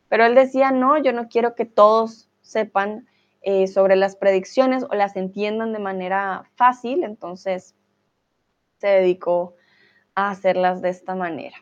pero 0.10 0.26
él 0.26 0.36
decía, 0.36 0.72
no, 0.72 0.98
yo 0.98 1.14
no 1.14 1.28
quiero 1.28 1.56
que 1.56 1.66
todos 1.66 2.30
sepan 2.42 3.08
eh, 3.42 3.68
sobre 3.68 3.96
las 3.96 4.16
predicciones 4.16 4.84
o 4.84 4.96
las 4.96 5.16
entiendan 5.16 5.74
de 5.74 5.80
manera 5.80 6.50
fácil, 6.56 7.04
entonces 7.04 7.76
se 8.78 8.88
dedicó 8.88 9.56
a 10.16 10.32
hacerlas 10.32 10.82
de 10.82 10.90
esta 10.90 11.16
manera. 11.16 11.58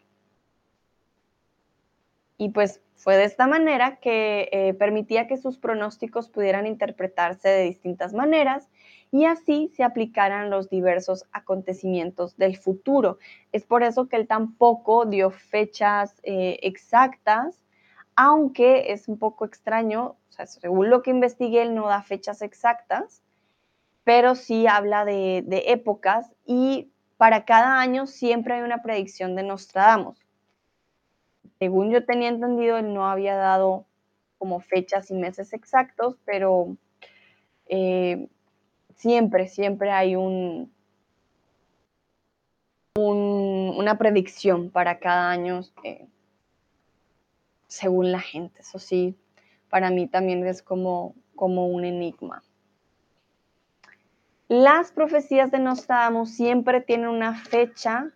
Y 2.37 2.49
pues 2.49 2.81
fue 2.95 3.17
de 3.17 3.25
esta 3.25 3.47
manera 3.47 3.97
que 3.97 4.49
eh, 4.51 4.73
permitía 4.73 5.27
que 5.27 5.37
sus 5.37 5.57
pronósticos 5.57 6.29
pudieran 6.29 6.67
interpretarse 6.67 7.49
de 7.49 7.63
distintas 7.63 8.13
maneras 8.13 8.69
y 9.13 9.25
así 9.25 9.69
se 9.75 9.83
aplicaran 9.83 10.49
los 10.49 10.71
diversos 10.71 11.27
acontecimientos 11.31 12.35
del 12.35 12.57
futuro. 12.57 13.19
Es 13.51 13.63
por 13.63 13.83
eso 13.83 14.09
que 14.09 14.15
él 14.15 14.27
tampoco 14.27 15.05
dio 15.05 15.29
fechas 15.29 16.19
eh, 16.23 16.57
exactas, 16.63 17.61
aunque 18.15 18.91
es 18.91 19.07
un 19.07 19.19
poco 19.19 19.45
extraño, 19.45 20.15
según 20.29 20.89
lo 20.89 21.03
que 21.03 21.11
investigué, 21.11 21.61
él 21.61 21.75
no 21.75 21.89
da 21.89 22.01
fechas 22.01 22.41
exactas, 22.41 23.21
pero 24.03 24.33
sí 24.33 24.65
habla 24.65 25.05
de, 25.05 25.43
de 25.45 25.65
épocas 25.67 26.33
y 26.47 26.89
para 27.17 27.45
cada 27.45 27.79
año 27.79 28.07
siempre 28.07 28.55
hay 28.55 28.61
una 28.61 28.81
predicción 28.81 29.35
de 29.35 29.43
Nostradamus. 29.43 30.17
Según 31.59 31.91
yo 31.91 32.03
tenía 32.03 32.29
entendido, 32.29 32.79
él 32.79 32.95
no 32.95 33.07
había 33.07 33.35
dado 33.35 33.85
como 34.39 34.59
fechas 34.59 35.11
y 35.11 35.13
meses 35.13 35.53
exactos, 35.53 36.17
pero 36.25 36.77
eh, 37.67 38.27
siempre, 39.03 39.49
siempre 39.49 39.91
hay 39.91 40.15
un, 40.15 40.71
una 42.95 43.97
predicción 43.97 44.69
para 44.69 44.97
cada 44.99 45.29
año 45.29 45.59
eh, 45.83 46.07
según 47.67 48.13
la 48.13 48.21
gente. 48.21 48.61
Eso 48.61 48.79
sí, 48.79 49.17
para 49.69 49.89
mí 49.89 50.07
también 50.07 50.47
es 50.47 50.61
como, 50.61 51.15
como 51.35 51.67
un 51.67 51.83
enigma. 51.83 52.43
Las 54.47 54.93
profecías 54.93 55.51
de 55.51 55.59
Nostradamus 55.59 56.29
siempre 56.29 56.79
tienen 56.79 57.09
una 57.09 57.35
fecha 57.35 58.09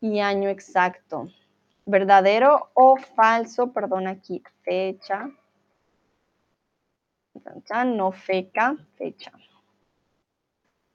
y 0.00 0.18
año 0.18 0.48
exacto. 0.48 1.28
Verdadero 1.86 2.70
o 2.74 2.96
falso, 2.96 3.72
perdón 3.72 4.08
aquí, 4.08 4.42
fecha. 4.64 5.30
No 7.84 8.10
feca, 8.10 8.76
fecha. 8.96 9.32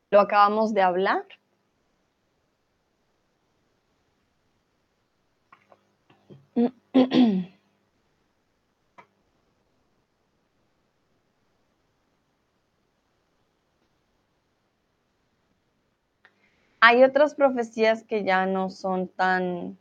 Lo 0.10 0.22
acabamos 0.22 0.74
de 0.74 0.82
hablar. 0.82 1.26
Hay 16.80 17.04
otras 17.04 17.36
profecías 17.36 18.04
que 18.04 18.24
ya 18.24 18.46
no 18.46 18.70
son 18.70 19.08
tan 19.10 19.78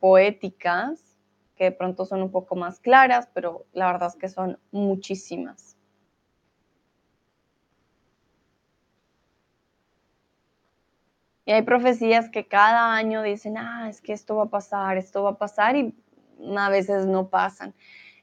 poéticas, 0.00 1.16
que 1.56 1.64
de 1.64 1.72
pronto 1.72 2.06
son 2.06 2.22
un 2.22 2.30
poco 2.30 2.56
más 2.56 2.80
claras, 2.80 3.28
pero 3.34 3.66
la 3.72 3.92
verdad 3.92 4.08
es 4.08 4.16
que 4.16 4.28
son 4.28 4.58
muchísimas. 4.72 5.76
Y 11.50 11.52
hay 11.52 11.62
profecías 11.62 12.28
que 12.28 12.46
cada 12.46 12.94
año 12.94 13.22
dicen, 13.22 13.58
ah, 13.58 13.88
es 13.88 14.00
que 14.00 14.12
esto 14.12 14.36
va 14.36 14.44
a 14.44 14.50
pasar, 14.50 14.96
esto 14.96 15.24
va 15.24 15.30
a 15.30 15.36
pasar 15.36 15.74
y 15.74 15.92
a 16.56 16.68
veces 16.68 17.06
no 17.06 17.26
pasan. 17.26 17.74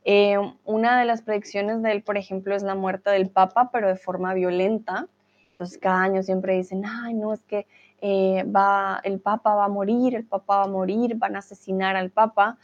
Eh, 0.06 0.38
una 0.64 0.98
de 0.98 1.04
las 1.04 1.24
predicciones 1.24 1.82
de 1.82 1.92
él, 1.92 2.04
por 2.04 2.16
ejemplo, 2.16 2.56
es 2.56 2.64
la 2.64 2.74
muerte 2.74 3.10
del 3.10 3.30
Papa, 3.30 3.70
pero 3.70 3.90
de 3.90 3.98
forma 3.98 4.34
violenta. 4.34 5.10
Entonces 5.52 5.78
cada 5.78 6.04
año 6.04 6.24
siempre 6.24 6.56
dicen, 6.56 6.86
ay, 6.86 7.16
no, 7.16 7.34
es 7.34 7.44
que 7.44 7.68
eh, 8.00 8.46
va, 8.46 9.02
el 9.04 9.20
Papa 9.20 9.56
va 9.56 9.66
a 9.66 9.68
morir, 9.68 10.16
el 10.16 10.26
Papa 10.26 10.60
va 10.60 10.64
a 10.64 10.70
morir, 10.70 11.18
van 11.18 11.36
a 11.36 11.40
asesinar 11.40 11.98
al 11.98 12.12
Papa. 12.12 12.58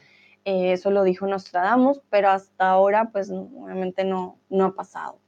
Eh, 0.45 0.71
eso 0.71 0.91
lo 0.91 1.04
dijo 1.04 1.28
Nostradamus, 1.28 1.99
pero 2.10 2.30
hasta 2.30 2.69
ahora, 2.69 3.10
pues 3.12 3.30
obviamente 3.30 4.06
no, 4.06 4.38
no 4.47 4.63
ha 4.63 4.76
pasado. 4.76 5.19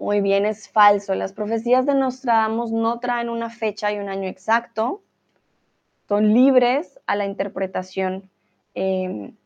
Muy 0.00 0.22
bien, 0.22 0.46
es 0.46 0.66
falso. 0.66 1.14
Las 1.14 1.34
profecías 1.34 1.84
de 1.84 1.94
Nostradamus 1.94 2.72
no 2.72 3.00
traen 3.00 3.28
una 3.28 3.50
fecha 3.50 3.92
y 3.92 3.98
un 3.98 4.08
año 4.08 4.28
exacto. 4.28 5.02
Son 6.08 6.32
libres 6.32 6.98
a 7.06 7.16
la 7.16 7.26
interpretación 7.26 8.30
em, 8.72 9.36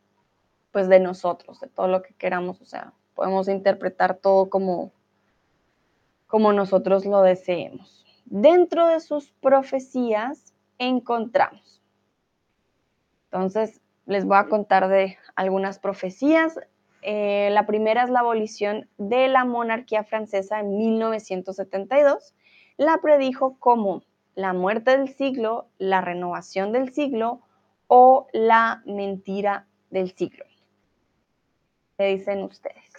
pues 0.71 0.87
de 0.87 1.01
nosotros, 1.01 1.59
de 1.59 1.67
todo 1.67 1.89
lo 1.89 2.01
que 2.01 2.13
queramos. 2.13 2.61
O 2.61 2.65
sea, 2.65 2.93
podemos 3.15 3.49
interpretar 3.49 4.15
todo 4.15 4.49
como, 4.49 4.93
como 6.25 6.53
nosotros 6.53 7.05
lo 7.05 7.21
deseemos. 7.21 8.05
Dentro 8.23 8.87
de 8.87 9.01
sus 9.01 9.31
profecías 9.41 10.53
encontramos. 10.79 11.81
Entonces, 13.25 13.81
les 14.05 14.23
voy 14.23 14.37
a 14.37 14.47
contar 14.47 14.87
de 14.87 15.17
algunas 15.35 15.79
profecías. 15.79 16.57
Eh, 17.07 17.49
la 17.51 17.67
primera 17.67 18.03
es 18.03 18.09
la 18.09 18.21
abolición 18.21 18.89
de 18.97 19.27
la 19.27 19.45
monarquía 19.45 20.03
francesa 20.03 20.59
en 20.59 20.75
1972. 20.75 22.33
La 22.77 22.97
predijo 22.97 23.59
como 23.59 24.01
la 24.33 24.53
muerte 24.53 24.97
del 24.97 25.09
siglo, 25.09 25.67
la 25.77 26.01
renovación 26.01 26.71
del 26.71 26.91
siglo 26.91 27.41
o 27.85 28.25
la 28.33 28.81
mentira 28.87 29.67
del 29.91 30.15
siglo. 30.15 30.45
¿Qué 31.99 32.07
dicen 32.07 32.41
ustedes? 32.41 32.94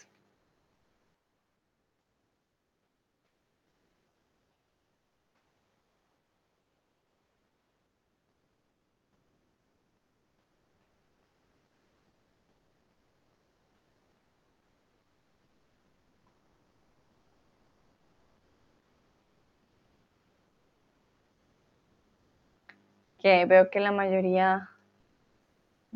Veo 23.47 23.71
que 23.71 23.81
la 23.81 23.93
mayoría 23.93 24.71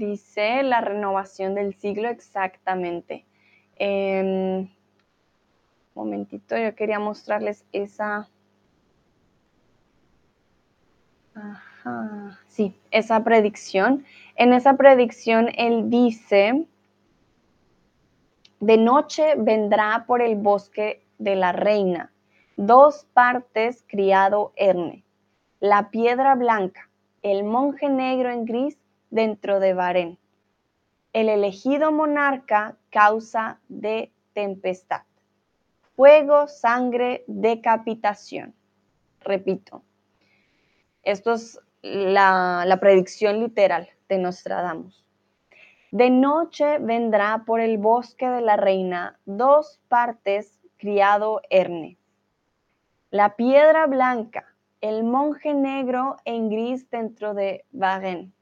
Dice 0.01 0.63
la 0.63 0.81
renovación 0.81 1.55
del 1.55 1.75
siglo 1.75 2.09
exactamente. 2.09 3.27
em, 3.77 4.67
momentito, 5.95 6.57
yo 6.57 6.75
quería 6.75 6.99
mostrarles 6.99 7.67
esa... 7.73 8.29
Ajá, 11.35 12.39
sí, 12.49 12.75
esa 12.91 13.23
predicción. 13.25 14.05
En 14.37 14.55
esa 14.55 14.79
predicción 14.79 15.51
él 15.55 15.91
dice, 15.91 16.67
de 18.61 18.77
noche 18.79 19.35
vendrá 19.37 20.05
por 20.07 20.23
el 20.23 20.37
bosque 20.37 21.05
de 21.19 21.37
la 21.37 21.53
reina, 21.53 22.11
dos 22.57 23.07
partes 23.13 23.85
criado 23.87 24.53
Erne, 24.57 25.05
la 25.61 25.91
piedra 25.91 26.35
blanca, 26.35 26.90
el 27.23 27.45
monje 27.45 27.89
negro 27.89 28.31
en 28.31 28.45
gris 28.45 28.79
dentro 29.11 29.61
de 29.61 29.75
Barén. 29.75 30.19
El 31.13 31.29
elegido 31.29 31.93
monarca 31.93 32.77
causa 32.91 33.61
de 33.69 34.13
tempestad. 34.33 35.03
Fuego, 35.97 36.47
sangre, 36.49 37.25
decapitación. 37.27 38.55
Repito, 39.21 39.83
esto 41.03 41.35
es 41.35 41.61
la, 41.83 42.65
la 42.67 42.81
predicción 42.81 43.41
literal 43.41 43.89
de 44.09 44.19
Nostradamus. 44.19 45.05
De 45.91 46.09
noche 46.09 46.79
vendrá 46.79 47.43
por 47.45 47.61
el 47.61 47.77
bosque 47.77 48.29
de 48.29 48.41
la 48.41 48.57
reina 48.57 49.19
dos 49.25 49.81
partes 49.89 50.61
criado 50.77 51.43
Erne. 51.51 51.99
La 53.11 53.35
piedra 53.35 53.87
blanca, 53.87 54.50
el 54.81 55.05
monje 55.05 55.55
negro 55.55 56.17
en 56.25 56.49
gris 56.49 56.89
dentro 56.91 57.35
de 57.35 57.65
Varennes 57.73 58.33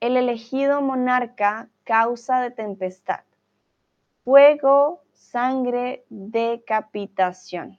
el 0.00 0.16
elegido 0.16 0.82
monarca 0.82 1.68
causa 1.84 2.40
de 2.40 2.50
tempestad, 2.50 3.24
fuego, 4.24 5.02
sangre, 5.12 6.04
decapitación. 6.08 7.78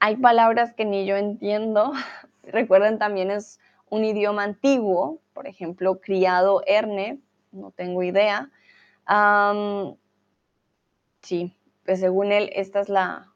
Hay 0.00 0.16
palabras 0.16 0.74
que 0.74 0.84
ni 0.84 1.06
yo 1.06 1.16
entiendo. 1.16 1.92
Recuerden, 2.42 2.98
también 2.98 3.30
es 3.30 3.60
un 3.90 4.04
idioma 4.04 4.44
antiguo, 4.44 5.20
por 5.32 5.46
ejemplo, 5.46 6.00
criado 6.00 6.62
Erne, 6.66 7.20
no 7.52 7.70
tengo 7.70 8.02
idea. 8.02 8.50
sí, 11.22 11.56
pues 11.84 12.00
según 12.00 12.32
él, 12.32 12.50
esta 12.54 12.80
es 12.80 12.88
la, 12.88 13.32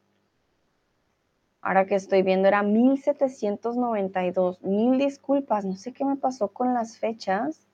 Ahora 1.60 1.84
que 1.84 1.96
estoy 1.96 2.22
viendo 2.22 2.48
era 2.48 2.62
1792. 2.62 4.62
Mil 4.62 4.96
disculpas, 4.96 5.66
no 5.66 5.76
sé 5.76 5.92
qué 5.92 6.06
me 6.06 6.16
pasó 6.16 6.48
con 6.48 6.72
las 6.72 6.96
fechas. 6.96 7.66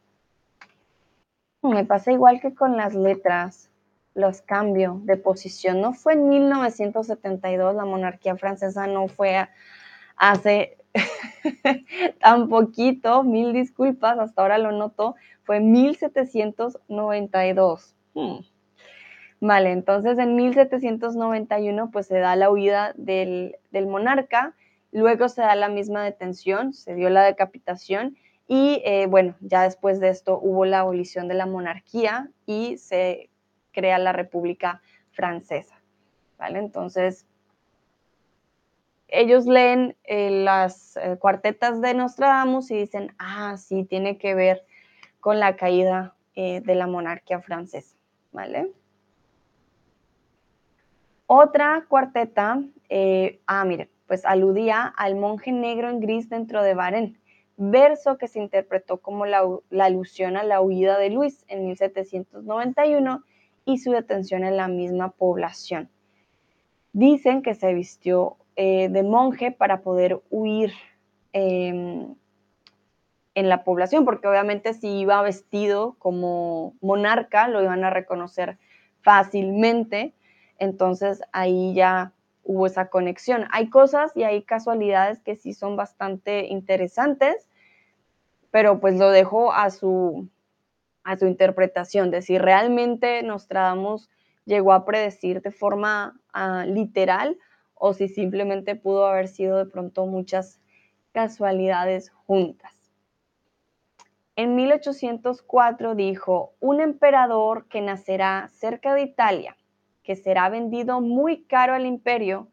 Me 1.62 1.84
pasa 1.84 2.10
igual 2.10 2.40
que 2.40 2.56
con 2.56 2.76
las 2.76 2.96
letras, 2.96 3.70
los 4.14 4.42
cambios 4.42 5.04
de 5.06 5.16
posición. 5.16 5.80
No 5.80 5.94
fue 5.94 6.12
en 6.14 6.28
1972, 6.28 7.74
la 7.74 7.84
monarquía 7.84 8.36
francesa 8.36 8.86
no 8.86 9.08
fue 9.08 9.48
hace 10.16 10.76
tan 12.20 12.48
poquito, 12.48 13.22
mil 13.22 13.52
disculpas, 13.52 14.18
hasta 14.18 14.42
ahora 14.42 14.58
lo 14.58 14.72
noto, 14.72 15.14
fue 15.44 15.60
1792. 15.60 17.94
Hmm. 18.14 18.38
Vale, 19.44 19.72
entonces 19.72 20.18
en 20.18 20.36
1791 20.36 21.90
pues 21.90 22.06
se 22.06 22.20
da 22.20 22.36
la 22.36 22.48
huida 22.48 22.92
del, 22.96 23.56
monarca, 23.88 24.54
luego 24.92 25.28
se 25.28 25.42
da 25.42 25.56
la 25.56 25.68
misma 25.68 26.04
detención, 26.04 26.72
se 26.72 26.94
dio 26.94 27.10
la 27.10 27.24
decapitación 27.24 28.16
y 28.46 28.80
eh, 28.84 29.06
bueno, 29.06 29.34
ya 29.40 29.64
después 29.64 29.98
de 29.98 30.10
esto 30.10 30.38
hubo 30.40 30.64
la 30.64 30.78
abolición 30.80 31.26
de 31.26 31.34
la 31.34 31.46
monarquía 31.46 32.30
y 32.46 32.78
se 32.78 33.30
crea 33.72 33.98
la 33.98 34.12
República 34.12 34.80
Francesa. 35.10 35.80
¿Vale? 36.38 36.58
Entonces, 36.58 37.26
ellos 39.12 39.44
leen 39.46 39.94
eh, 40.04 40.30
las 40.30 40.96
eh, 40.96 41.16
cuartetas 41.18 41.80
de 41.82 41.92
Nostradamus 41.94 42.70
y 42.70 42.78
dicen, 42.78 43.14
ah, 43.18 43.56
sí, 43.58 43.84
tiene 43.84 44.16
que 44.16 44.34
ver 44.34 44.64
con 45.20 45.38
la 45.38 45.54
caída 45.54 46.16
eh, 46.34 46.62
de 46.62 46.74
la 46.74 46.86
monarquía 46.86 47.40
francesa, 47.40 47.94
¿vale? 48.32 48.72
Otra 51.26 51.84
cuarteta, 51.88 52.62
ah, 53.46 53.64
mire, 53.64 53.90
pues 54.06 54.24
aludía 54.24 54.92
al 54.96 55.16
monje 55.16 55.52
negro 55.52 55.90
en 55.90 56.00
gris 56.00 56.28
dentro 56.28 56.62
de 56.62 56.74
Baren, 56.74 57.18
verso 57.56 58.16
que 58.16 58.28
se 58.28 58.40
interpretó 58.40 58.98
como 58.98 59.26
la, 59.26 59.42
la 59.68 59.84
alusión 59.84 60.36
a 60.36 60.42
la 60.42 60.62
huida 60.62 60.98
de 60.98 61.10
Luis 61.10 61.44
en 61.48 61.66
1791 61.66 63.22
y 63.64 63.78
su 63.78 63.92
detención 63.92 64.44
en 64.44 64.56
la 64.56 64.68
misma 64.68 65.10
población. 65.10 65.88
Dicen 66.92 67.42
que 67.42 67.54
se 67.54 67.72
vistió 67.74 68.36
eh, 68.56 68.88
de 68.88 69.02
monje 69.02 69.50
para 69.50 69.80
poder 69.80 70.20
huir 70.30 70.72
em, 71.32 72.14
en 73.34 73.48
la 73.48 73.64
población, 73.64 74.04
porque 74.04 74.28
obviamente 74.28 74.74
si 74.74 74.88
iba 75.00 75.22
vestido 75.22 75.96
como 75.98 76.74
monarca, 76.80 77.48
lo 77.48 77.62
iban 77.62 77.84
a 77.84 77.90
reconocer 77.90 78.58
fácilmente, 79.00 80.14
entonces 80.58 81.22
ahí 81.32 81.74
ya 81.74 82.12
hubo 82.44 82.66
esa 82.66 82.88
conexión. 82.88 83.46
Hay 83.52 83.70
cosas 83.70 84.12
y 84.14 84.24
hay 84.24 84.42
casualidades 84.42 85.20
que 85.20 85.36
sí 85.36 85.54
son 85.54 85.76
bastante 85.76 86.46
interesantes, 86.46 87.48
pero 88.50 88.80
pues 88.80 88.98
lo 88.98 89.10
dejo 89.10 89.52
a 89.52 89.70
su, 89.70 90.28
a 91.04 91.16
su 91.16 91.26
interpretación, 91.26 92.10
de 92.10 92.22
si 92.22 92.38
realmente 92.38 93.22
Nostradamus 93.22 94.08
llegó 94.44 94.72
a 94.72 94.84
predecir 94.84 95.42
de 95.42 95.50
forma 95.50 96.20
ah, 96.32 96.64
literal 96.66 97.38
o 97.74 97.94
si 97.94 98.08
simplemente 98.08 98.76
pudo 98.76 99.06
haber 99.06 99.28
sido 99.28 99.58
de 99.58 99.66
pronto 99.66 100.06
muchas 100.06 100.60
casualidades 101.12 102.10
juntas. 102.10 102.72
En 104.34 104.54
1804 104.54 105.94
dijo, 105.94 106.54
un 106.58 106.80
emperador 106.80 107.66
que 107.68 107.82
nacerá 107.82 108.48
cerca 108.48 108.94
de 108.94 109.02
Italia, 109.02 109.56
que 110.02 110.16
será 110.16 110.48
vendido 110.48 111.00
muy 111.00 111.44
caro 111.44 111.74
al 111.74 111.84
imperio, 111.84 112.48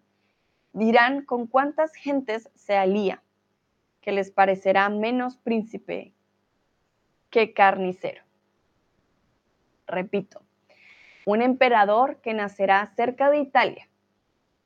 dirán 0.73 1.23
con 1.23 1.47
cuántas 1.47 1.93
gentes 1.93 2.49
se 2.55 2.75
alía, 2.75 3.23
que 4.01 4.11
les 4.11 4.29
parecerá 4.29 4.89
menos 4.89 5.37
príncipe 5.37 6.13
que 7.29 7.53
carnicero. 7.53 8.28
Repito, 9.89 10.41
un 11.25 11.41
emperador 11.41 12.21
que 12.21 12.33
nacerá 12.33 12.85
cerca 12.95 13.29
de 13.29 13.39
Italia, 13.39 13.89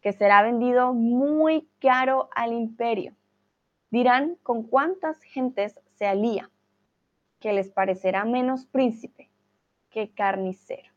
que 0.01 0.11
será 0.11 0.41
vendido 0.41 0.93
muy 0.93 1.67
caro 1.79 2.29
al 2.35 2.51
imperio. 2.51 3.15
Dirán 3.89 4.35
con 4.43 4.63
cuántas 4.63 5.21
gentes 5.23 5.79
se 5.95 6.05
alía, 6.05 6.49
que 7.39 7.53
les 7.53 7.69
parecerá 7.69 8.25
menos 8.25 8.65
príncipe 8.65 9.29
que 9.89 10.11
carnicero. 10.13 10.91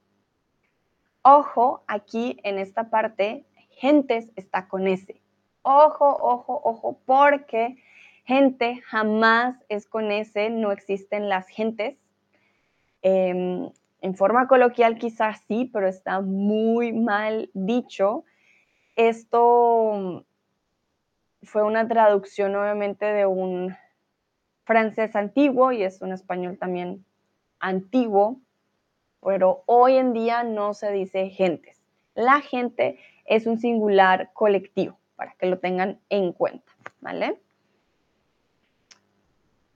Ojo, 1.23 1.85
aquí 1.87 2.39
en 2.43 2.59
esta 2.59 2.91
parte, 2.91 3.45
gentes 3.71 4.31
está 4.35 4.67
con 4.67 4.89
ese. 4.89 5.21
Ojo, 5.63 6.17
ojo, 6.21 6.61
ojo, 6.65 6.99
porque 7.05 7.77
gente 8.25 8.81
jamás 8.87 9.57
es 9.69 9.87
con 9.87 10.11
ese, 10.11 10.51
no 10.51 10.73
existen 10.73 11.29
las 11.29 11.47
gentes. 11.49 11.97
Em, 13.03 13.71
en 14.01 14.15
forma 14.15 14.47
coloquial 14.49 14.99
quizás 14.99 15.41
sí, 15.49 15.71
pero 15.73 15.89
está 15.89 16.21
muy 16.21 16.93
mal 16.93 17.51
dicho. 17.55 18.25
Esto 18.95 20.25
fue 21.43 21.63
una 21.63 21.87
traducción 21.87 22.55
obviamente 22.57 23.07
de 23.07 23.27
un 23.27 23.77
francés 24.65 25.15
antiguo 25.15 25.73
y 25.73 25.83
es 25.83 26.03
un 26.03 26.13
español 26.13 26.59
también 26.59 27.05
antiguo, 27.61 28.41
pero 29.23 29.63
hoy 29.67 29.97
en 29.97 30.13
día 30.13 30.43
no 30.43 30.75
se 30.75 30.91
dice 30.93 31.31
gentes. 31.31 31.81
La 32.15 32.41
gente 32.41 32.99
es 33.25 33.47
un 33.47 33.59
singular 33.59 34.31
colectivo, 34.33 34.99
para 35.17 35.35
que 35.35 35.47
lo 35.47 35.59
tengan 35.59 36.01
en 36.11 36.33
cuenta, 36.33 36.73
¿vale? 37.01 37.41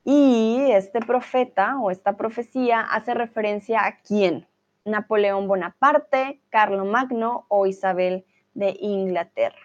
Y 0.04 0.70
este 0.72 1.00
profeta 1.00 1.78
o 1.78 1.90
esta 1.90 2.16
profecía 2.16 2.80
hace 2.80 3.14
referencia 3.14 3.84
a 3.84 4.00
quién? 4.00 4.46
Napoleón 4.84 5.46
Bonaparte, 5.46 6.40
Magno 6.86 7.44
o 7.48 7.66
Isabel 7.66 8.24
de 8.54 8.76
Inglaterra. 8.80 9.60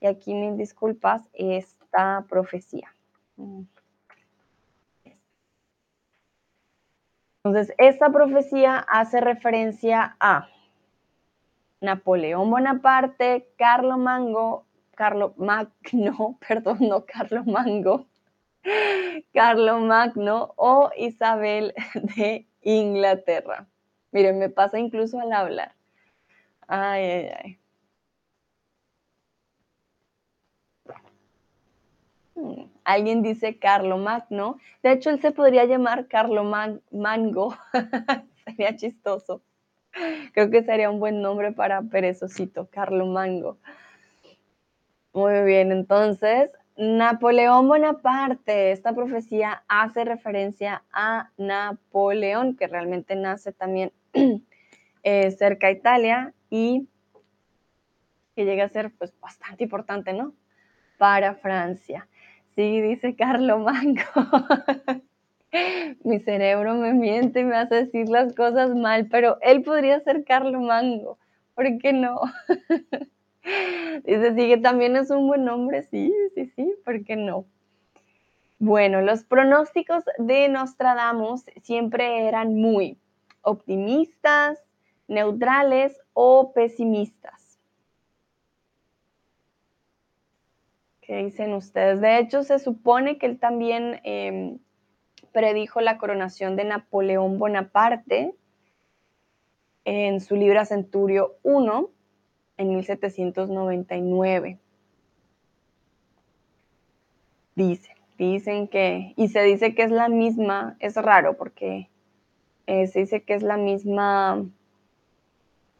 Y 0.00 0.06
aquí 0.06 0.34
mis 0.34 0.56
disculpas, 0.56 1.28
esta 1.32 2.24
profecía. 2.28 2.94
Entonces, 7.44 7.74
esta 7.78 8.10
profecía 8.10 8.78
hace 8.78 9.20
referencia 9.20 10.16
a 10.20 10.48
Napoleón 11.80 12.50
Bonaparte, 12.50 13.48
Carlo 13.58 13.98
Mango, 13.98 14.64
Carlo 14.94 15.34
Magno, 15.36 16.38
perdón, 16.48 16.78
no 16.80 17.04
Carlo 17.04 17.42
Mango, 17.44 18.06
Carlo 19.32 19.80
Magno 19.80 20.54
o 20.56 20.90
Isabel 20.96 21.74
de 22.16 22.46
Inglaterra. 22.62 23.66
Miren, 24.12 24.38
me 24.38 24.48
pasa 24.48 24.78
incluso 24.78 25.20
al 25.20 25.32
hablar. 25.32 25.74
Ay, 26.68 27.04
ay, 27.04 27.30
ay. 27.42 27.58
Alguien 32.84 33.22
dice 33.22 33.58
Carlo 33.58 33.98
Magno. 33.98 34.58
De 34.82 34.92
hecho, 34.92 35.10
él 35.10 35.20
se 35.20 35.32
podría 35.32 35.64
llamar 35.64 36.08
Carlo 36.08 36.44
Mango. 36.90 37.56
sería 38.44 38.76
chistoso. 38.76 39.42
Creo 40.32 40.50
que 40.50 40.62
sería 40.62 40.90
un 40.90 40.98
buen 40.98 41.20
nombre 41.20 41.52
para 41.52 41.82
perezosito, 41.82 42.68
Carlo 42.70 43.06
Mango. 43.06 43.58
Muy 45.12 45.42
bien, 45.42 45.72
entonces 45.72 46.50
Napoleón 46.76 47.68
Bonaparte, 47.68 48.72
esta 48.72 48.94
profecía 48.94 49.62
hace 49.68 50.04
referencia 50.04 50.82
a 50.92 51.30
Napoleón, 51.36 52.56
que 52.56 52.66
realmente 52.66 53.14
nace 53.14 53.52
también 53.52 53.92
eh, 55.02 55.30
cerca 55.32 55.66
de 55.66 55.74
Italia 55.74 56.34
y 56.48 56.88
que 58.34 58.44
llega 58.46 58.64
a 58.64 58.68
ser 58.68 58.90
pues 58.92 59.12
bastante 59.20 59.64
importante, 59.64 60.14
¿no? 60.14 60.32
Para 60.96 61.34
Francia. 61.34 62.08
Sí, 62.54 62.80
dice 62.80 63.14
Carlo 63.16 63.58
Mango. 63.58 64.02
Mi 66.04 66.20
cerebro 66.20 66.74
me 66.74 66.94
miente 66.94 67.40
y 67.40 67.44
me 67.44 67.56
hace 67.56 67.84
decir 67.84 68.08
las 68.08 68.34
cosas 68.34 68.74
mal, 68.74 69.08
pero 69.10 69.36
él 69.42 69.62
podría 69.62 70.00
ser 70.00 70.24
Carlo 70.24 70.60
Mango. 70.60 71.18
¿Por 71.54 71.78
qué 71.78 71.92
no? 71.92 72.18
Dice, 73.42 74.34
sí, 74.34 74.48
que 74.48 74.58
también 74.58 74.96
es 74.96 75.10
un 75.10 75.26
buen 75.26 75.44
nombre, 75.44 75.82
sí, 75.82 76.12
sí, 76.34 76.46
sí, 76.54 76.74
¿por 76.84 77.04
qué 77.04 77.16
no? 77.16 77.44
Bueno, 78.58 79.00
los 79.00 79.24
pronósticos 79.24 80.04
de 80.18 80.48
Nostradamus 80.48 81.44
siempre 81.62 82.28
eran 82.28 82.54
muy 82.54 82.96
optimistas, 83.42 84.62
neutrales 85.08 86.00
o 86.14 86.52
pesimistas. 86.52 87.58
¿Qué 91.00 91.16
dicen 91.24 91.52
ustedes? 91.54 92.00
De 92.00 92.18
hecho, 92.18 92.44
se 92.44 92.60
supone 92.60 93.18
que 93.18 93.26
él 93.26 93.40
también 93.40 94.00
em, 94.04 94.60
predijo 95.32 95.80
la 95.80 95.98
coronación 95.98 96.54
de 96.54 96.64
Napoleón 96.64 97.40
Bonaparte 97.40 98.32
en 99.84 100.20
su 100.20 100.36
libro 100.36 100.64
Centurio 100.64 101.34
I 101.44 101.88
en 102.56 102.68
1799. 102.68 104.58
Dicen, 107.54 107.96
dicen 108.18 108.68
que, 108.68 109.14
y 109.16 109.28
se 109.28 109.42
dice 109.42 109.74
que 109.74 109.82
es 109.82 109.90
la 109.90 110.08
misma, 110.08 110.76
es 110.80 110.96
raro 110.96 111.36
porque 111.36 111.88
eh, 112.66 112.86
se 112.86 113.00
dice 113.00 113.22
que 113.22 113.34
es 113.34 113.42
la 113.42 113.56
misma 113.56 114.46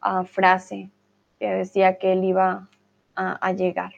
ah, 0.01 0.25
frase 0.25 0.91
que 1.39 1.49
decía 1.49 1.99
que 1.99 2.13
él 2.13 2.25
iba 2.25 2.69
a, 3.15 3.53
llegar. 3.53 3.93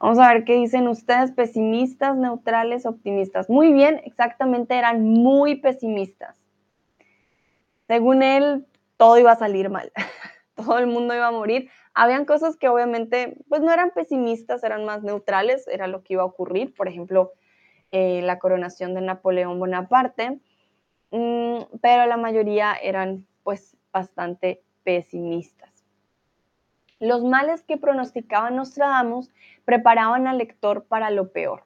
Vamos 0.00 0.18
a 0.18 0.32
ver 0.32 0.44
qué 0.44 0.54
dicen 0.54 0.88
ustedes, 0.88 1.30
pesimistas, 1.30 2.16
neutrales, 2.16 2.86
optimistas. 2.86 3.48
Muy 3.48 3.72
bien, 3.72 4.00
exactamente 4.04 4.76
eran 4.76 5.02
muy 5.02 5.56
pesimistas. 5.56 6.34
Según 7.86 8.22
él, 8.22 8.66
todo 8.96 9.18
iba 9.18 9.32
a 9.32 9.36
salir 9.36 9.70
mal. 9.70 9.92
todo 10.54 10.78
el 10.78 10.86
mundo 10.86 11.14
iba 11.14 11.26
a 11.26 11.32
morir. 11.32 11.70
Habían 11.94 12.24
cosas 12.24 12.56
que 12.56 12.68
obviamente, 12.68 13.36
pues 13.48 13.62
no 13.62 13.72
eran 13.72 13.90
pesimistas, 13.90 14.64
eran 14.64 14.84
más 14.84 15.02
neutrales, 15.02 15.66
era 15.68 15.86
lo 15.86 16.02
que 16.02 16.14
iba 16.14 16.22
a 16.22 16.26
ocurrir. 16.26 16.74
Por 16.74 16.88
ejemplo, 16.88 17.32
eh, 17.90 18.22
la 18.22 18.38
coronación 18.38 18.94
de 18.94 19.02
Napoleón 19.02 19.58
Bonaparte, 19.58 20.40
mm, 21.10 21.78
pero 21.80 22.06
la 22.06 22.16
mayoría 22.16 22.74
eran 22.74 23.26
pues 23.42 23.76
bastante 23.92 24.62
pesimistas. 24.82 25.70
Los 26.98 27.22
males 27.24 27.62
que 27.64 27.76
pronosticaban 27.76 28.56
Nostradamus 28.56 29.30
preparaban 29.64 30.26
al 30.26 30.38
lector 30.38 30.84
para 30.84 31.10
lo 31.10 31.32
peor. 31.32 31.64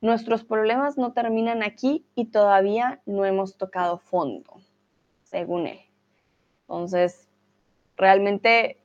Nuestros 0.00 0.42
problemas 0.42 0.96
no 0.96 1.12
terminan 1.12 1.62
aquí 1.62 2.06
y 2.14 2.26
todavía 2.26 3.02
no 3.04 3.24
hemos 3.26 3.58
tocado 3.58 3.98
fondo, 3.98 4.56
según 5.22 5.66
él. 5.66 5.80
Entonces, 6.62 7.29
realmente 8.00 8.78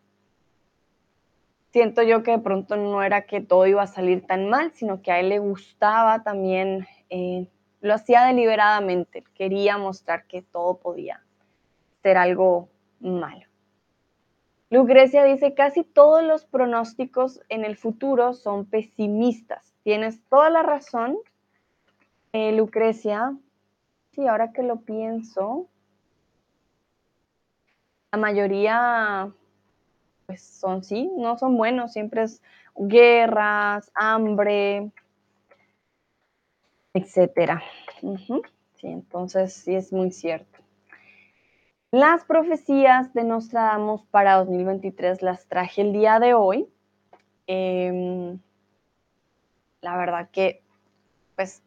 siento 1.71 2.03
yo 2.03 2.23
que 2.23 2.31
de 2.31 2.39
pronto 2.39 2.77
no 2.77 3.03
era 3.03 3.25
que 3.25 3.41
todo 3.41 3.65
iba 3.65 3.81
a 3.81 3.87
salir 3.87 4.25
tan 4.25 4.49
mal, 4.49 4.71
sino 4.73 5.01
que 5.01 5.11
a 5.11 5.19
él 5.19 5.29
le 5.29 5.39
gustaba 5.39 6.23
también, 6.23 6.87
eh, 7.09 7.47
lo 7.81 7.93
hacía 7.93 8.25
deliberadamente, 8.25 9.23
quería 9.33 9.77
mostrar 9.77 10.25
que 10.27 10.41
todo 10.41 10.77
podía 10.77 11.23
ser 12.01 12.17
algo 12.17 12.69
malo. 12.99 13.45
Lucrecia 14.69 15.23
dice, 15.23 15.53
casi 15.53 15.83
todos 15.83 16.23
los 16.23 16.45
pronósticos 16.45 17.41
en 17.49 17.65
el 17.65 17.77
futuro 17.77 18.33
son 18.33 18.65
pesimistas. 18.65 19.73
Tienes 19.83 20.23
toda 20.29 20.49
la 20.49 20.63
razón, 20.63 21.17
eh, 22.33 22.51
Lucrecia. 22.51 23.37
Sí, 24.11 24.27
ahora 24.27 24.51
que 24.51 24.63
lo 24.63 24.77
pienso, 24.77 25.67
la 28.15 28.21
mayoría, 28.21 29.29
pues 30.25 30.41
son 30.41 30.85
sí, 30.85 31.11
no 31.17 31.37
son 31.37 31.57
buenos, 31.57 31.91
siempre 31.91 32.23
es 32.23 32.41
guerras, 32.77 33.91
hambre, 33.93 34.89
etcétera. 36.93 37.61
Sí, 37.99 38.87
entonces 38.87 39.53
sí 39.53 39.75
es 39.75 39.91
muy 39.91 40.11
cierto. 40.11 40.59
Las 41.91 42.23
profecías 42.23 43.13
de 43.13 43.25
Nostradamus 43.25 44.05
para 44.05 44.35
2023 44.35 45.21
las 45.21 45.45
traje 45.47 45.81
el 45.81 45.91
día 45.91 46.19
de 46.19 46.33
hoy. 46.33 46.69
Em, 47.47 48.39
la 49.81 49.97
verdad 49.97 50.29
que, 50.31 50.63
pues, 51.35 51.61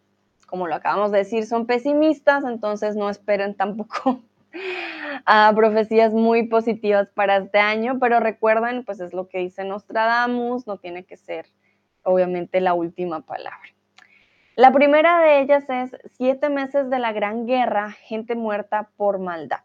como 0.46 0.66
lo 0.66 0.74
acabamos 0.74 1.12
de 1.12 1.18
decir, 1.18 1.44
son 1.44 1.66
pesimistas, 1.66 2.44
entonces 2.44 2.96
no 2.96 3.10
esperen 3.10 3.54
tampoco 3.54 4.22
a 5.26 5.52
profecías 5.54 6.12
muy 6.12 6.48
positivas 6.48 7.08
para 7.10 7.38
este 7.38 7.58
año, 7.58 7.98
pero 8.00 8.20
recuerden, 8.20 8.84
pues 8.84 9.00
es 9.00 9.12
lo 9.12 9.28
que 9.28 9.38
dice 9.38 9.64
Nostradamus, 9.64 10.66
no 10.66 10.78
tiene 10.78 11.04
que 11.04 11.16
ser 11.16 11.46
obviamente 12.02 12.60
la 12.60 12.74
última 12.74 13.20
palabra. 13.20 13.68
La 14.56 14.72
primera 14.72 15.20
de 15.20 15.40
ellas 15.40 15.70
es 15.70 15.96
siete 16.16 16.48
meses 16.48 16.90
de 16.90 16.98
la 16.98 17.12
Gran 17.12 17.46
Guerra, 17.46 17.92
gente 17.92 18.34
muerta 18.34 18.90
por 18.96 19.20
maldad. 19.20 19.60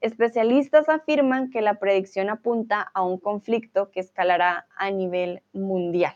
Especialistas 0.00 0.88
afirman 0.88 1.50
que 1.50 1.62
la 1.62 1.78
predicción 1.78 2.28
apunta 2.28 2.90
a 2.94 3.02
un 3.02 3.18
conflicto 3.18 3.90
que 3.90 4.00
escalará 4.00 4.66
a 4.76 4.90
nivel 4.90 5.42
mundial. 5.52 6.14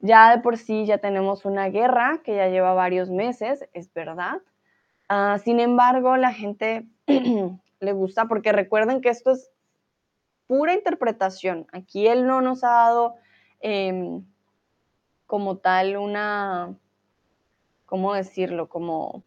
Ya 0.00 0.36
de 0.36 0.42
por 0.42 0.58
sí 0.58 0.86
ya 0.86 0.98
tenemos 0.98 1.44
una 1.44 1.68
guerra 1.68 2.20
que 2.24 2.36
ya 2.36 2.48
lleva 2.48 2.72
varios 2.72 3.10
meses, 3.10 3.68
es 3.72 3.92
verdad. 3.92 4.40
Ah, 5.08 5.38
sin 5.42 5.58
embargo, 5.58 6.16
la 6.16 6.32
gente 6.32 6.86
le 7.80 7.92
gusta 7.92 8.26
porque 8.26 8.52
recuerden 8.52 9.00
que 9.00 9.08
esto 9.08 9.30
es 9.32 9.50
pura 10.46 10.74
interpretación. 10.74 11.66
Aquí 11.72 12.06
él 12.06 12.26
no 12.26 12.40
nos 12.42 12.62
ha 12.64 12.68
dado 12.68 13.14
em, 13.60 14.24
como 15.26 15.58
tal 15.58 15.96
una, 15.96 16.76
¿cómo 17.86 18.14
decirlo? 18.14 18.68
Como 18.68 19.24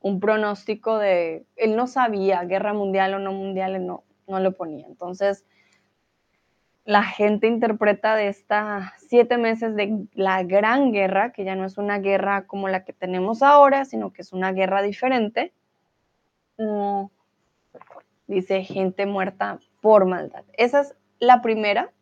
un 0.00 0.20
pronóstico 0.20 0.98
de, 0.98 1.46
él 1.56 1.76
no 1.76 1.86
sabía 1.86 2.42
guerra 2.44 2.72
mundial 2.72 3.14
o 3.14 3.18
no 3.18 3.32
mundial, 3.32 3.86
no, 3.86 4.04
no 4.26 4.40
lo 4.40 4.52
ponía. 4.52 4.86
Entonces, 4.86 5.44
la 6.90 7.04
gente 7.04 7.46
interpreta 7.46 8.16
de 8.16 8.26
estas 8.26 8.92
siete 8.98 9.38
meses 9.38 9.76
de 9.76 10.08
la 10.14 10.42
gran 10.42 10.90
guerra, 10.90 11.30
que 11.30 11.44
ya 11.44 11.54
no 11.54 11.64
es 11.64 11.78
una 11.78 12.00
guerra 12.00 12.48
como 12.48 12.68
la 12.68 12.84
que 12.84 12.92
tenemos 12.92 13.44
ahora, 13.44 13.84
sino 13.84 14.12
que 14.12 14.22
es 14.22 14.32
una 14.32 14.50
guerra 14.50 14.82
diferente. 14.82 15.52
dice 18.26 18.64
gente 18.64 19.06
muerta 19.06 19.60
por 19.80 20.04
maldad. 20.04 20.42
Esa 20.54 20.80
es 20.80 20.96
la 21.20 21.42
primera. 21.42 21.92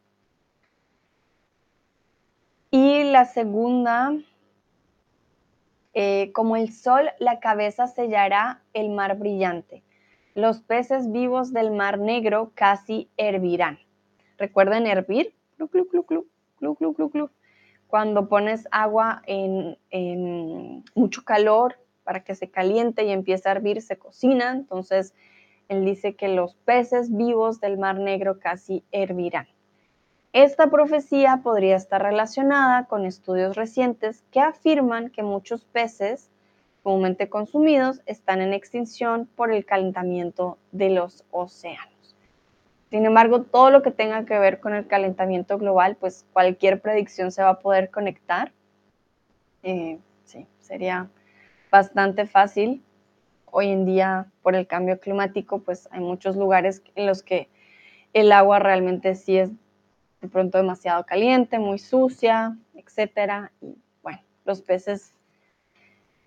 Y 2.70 3.04
la 3.04 3.26
segunda 3.26 4.14
eh, 5.92 6.32
como 6.32 6.56
el 6.56 6.72
sol, 6.72 7.10
la 7.18 7.40
cabeza 7.40 7.88
sellará 7.88 8.62
el 8.72 8.88
mar 8.88 9.18
brillante. 9.18 9.82
Los 10.34 10.60
peces 10.60 11.12
vivos 11.12 11.52
del 11.52 11.72
mar 11.72 11.98
negro 11.98 12.52
casi 12.54 13.10
hervirán. 13.18 13.78
Recuerden 14.38 14.86
hervir. 14.86 15.34
Cuando 17.88 18.28
pones 18.28 18.68
agua 18.70 19.22
en, 19.26 19.76
en 19.90 20.84
mucho 20.94 21.24
calor 21.24 21.76
para 22.04 22.24
que 22.24 22.34
se 22.34 22.50
caliente 22.50 23.04
y 23.04 23.10
empiece 23.10 23.48
a 23.48 23.52
hervir, 23.52 23.82
se 23.82 23.98
cocina. 23.98 24.52
Entonces, 24.52 25.14
él 25.68 25.84
dice 25.84 26.14
que 26.14 26.28
los 26.28 26.54
peces 26.54 27.14
vivos 27.14 27.60
del 27.60 27.78
mar 27.78 27.98
negro 27.98 28.38
casi 28.38 28.84
hervirán. 28.92 29.46
Esta 30.32 30.70
profecía 30.70 31.40
podría 31.42 31.76
estar 31.76 32.02
relacionada 32.02 32.84
con 32.84 33.06
estudios 33.06 33.56
recientes 33.56 34.24
que 34.30 34.40
afirman 34.40 35.10
que 35.10 35.22
muchos 35.22 35.64
peces 35.64 36.30
comúnmente 36.82 37.28
consumidos 37.28 38.00
están 38.06 38.40
en 38.40 38.54
extinción 38.54 39.28
por 39.36 39.52
el 39.52 39.64
calentamiento 39.64 40.58
de 40.72 40.90
los 40.90 41.24
océanos. 41.30 41.97
Sin 42.90 43.04
embargo, 43.04 43.42
todo 43.42 43.70
lo 43.70 43.82
que 43.82 43.90
tenga 43.90 44.24
que 44.24 44.38
ver 44.38 44.60
con 44.60 44.74
el 44.74 44.86
calentamiento 44.86 45.58
global, 45.58 45.96
pues 45.96 46.24
cualquier 46.32 46.80
predicción 46.80 47.30
se 47.30 47.42
va 47.42 47.50
a 47.50 47.58
poder 47.58 47.90
conectar. 47.90 48.52
Eh, 49.62 49.98
sí, 50.24 50.46
sería 50.60 51.10
bastante 51.70 52.26
fácil. 52.26 52.82
Hoy 53.50 53.68
en 53.68 53.84
día, 53.84 54.26
por 54.42 54.54
el 54.54 54.66
cambio 54.66 54.98
climático, 55.00 55.58
pues 55.60 55.88
hay 55.90 56.00
muchos 56.00 56.36
lugares 56.36 56.82
en 56.94 57.06
los 57.06 57.22
que 57.22 57.48
el 58.14 58.32
agua 58.32 58.58
realmente 58.58 59.14
sí 59.14 59.36
es 59.36 59.50
de 60.20 60.28
pronto 60.28 60.58
demasiado 60.58 61.04
caliente, 61.04 61.58
muy 61.58 61.78
sucia, 61.78 62.56
etcétera. 62.74 63.52
Y 63.60 63.76
bueno, 64.02 64.20
los 64.44 64.62
peces 64.62 65.12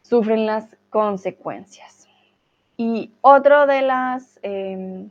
sufren 0.03 0.45
las 0.45 0.67
consecuencias. 0.89 2.07
Y 2.77 3.11
otro 3.21 3.65
de 3.65 3.81
las, 3.81 4.39
em, 4.43 5.09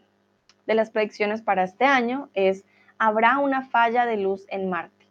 de 0.71 0.77
las 0.77 0.91
predicciones 0.91 1.43
para 1.43 1.65
este 1.65 1.85
año 1.85 2.29
es, 2.33 2.65
habrá 2.97 3.41
una 3.41 3.69
falla 3.71 4.07
de 4.07 4.17
luz 4.17 4.47
en 4.51 4.71
Marte. 4.71 5.09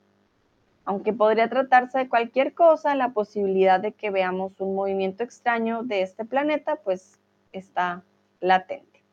Aunque 0.85 1.11
podría 1.11 1.49
tratarse 1.49 1.97
de 1.99 2.07
cualquier 2.07 2.53
cosa, 2.53 2.95
la 2.95 3.09
posibilidad 3.09 3.77
de 3.77 3.91
que 3.91 4.09
veamos 4.09 4.53
un 4.61 4.73
movimiento 4.73 5.21
extraño 5.21 5.83
de 5.83 6.01
este 6.01 6.23
planeta, 6.23 6.77
pues 6.77 7.19
está 7.51 8.03
latente. 8.39 9.03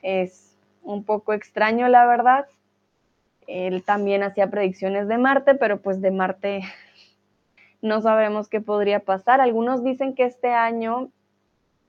Es 0.00 0.56
un 0.82 1.04
poco 1.04 1.34
extraño, 1.34 1.88
la 1.88 2.06
verdad, 2.06 2.46
él 3.46 3.84
también 3.84 4.22
hacía 4.22 4.48
predicciones 4.48 5.08
de 5.08 5.18
Marte, 5.18 5.56
pero 5.56 5.82
pues 5.82 6.00
de 6.00 6.10
Marte 6.10 6.62
no 7.82 8.00
sabemos 8.00 8.48
qué 8.48 8.62
podría 8.62 9.00
pasar. 9.00 9.42
Algunos 9.42 9.84
dicen 9.84 10.14
que 10.14 10.24
este 10.24 10.54
año 10.54 11.10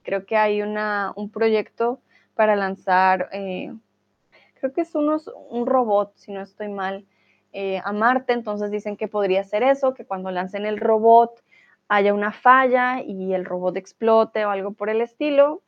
creo 0.03 0.25
que 0.25 0.35
hay 0.35 0.61
una, 0.61 1.13
un 1.15 1.29
proyecto 1.29 2.01
para 2.37 2.55
lanzar, 2.55 3.27
eh, 3.33 3.73
creo 4.53 4.71
que 4.71 4.81
es 4.81 4.95
unos, 4.95 5.29
un 5.49 5.65
robot, 5.65 6.13
si 6.15 6.31
no 6.31 6.41
estoy 6.41 6.69
mal, 6.69 7.05
eh, 7.51 7.81
a 7.83 7.91
Marte. 7.91 8.31
Entonces 8.31 8.71
dicen 8.71 8.95
que 8.95 9.09
podría 9.09 9.43
ser 9.43 9.63
eso, 9.63 9.93
que 9.93 10.05
cuando 10.05 10.31
lancen 10.31 10.65
el 10.65 10.77
robot 10.77 11.43
haya 11.89 12.13
una 12.13 12.31
falla 12.31 13.01
y 13.01 13.33
el 13.33 13.43
robot 13.43 13.75
explote 13.75 14.45
o 14.45 14.49
algo 14.49 14.71
por 14.71 14.89
el 14.89 15.01
estilo. 15.01 15.61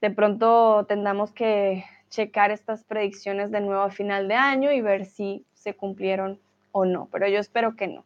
De 0.00 0.10
pronto 0.10 0.84
tendamos 0.86 1.32
que 1.32 1.84
checar 2.10 2.50
estas 2.50 2.84
predicciones 2.84 3.50
de 3.50 3.60
nuevo 3.60 3.82
a 3.82 3.90
final 3.90 4.28
de 4.28 4.34
año 4.34 4.70
y 4.70 4.80
ver 4.80 5.06
si 5.06 5.44
se 5.54 5.74
cumplieron 5.74 6.38
o 6.72 6.84
no, 6.84 7.08
pero 7.10 7.26
yo 7.28 7.38
espero 7.38 7.74
que 7.76 7.88
no, 7.88 8.04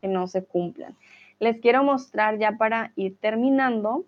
que 0.00 0.08
no 0.08 0.26
se 0.26 0.44
cumplan. 0.44 0.96
Les 1.38 1.60
quiero 1.60 1.82
mostrar 1.82 2.38
ya 2.38 2.52
para 2.52 2.92
ir 2.96 3.16
terminando. 3.18 4.04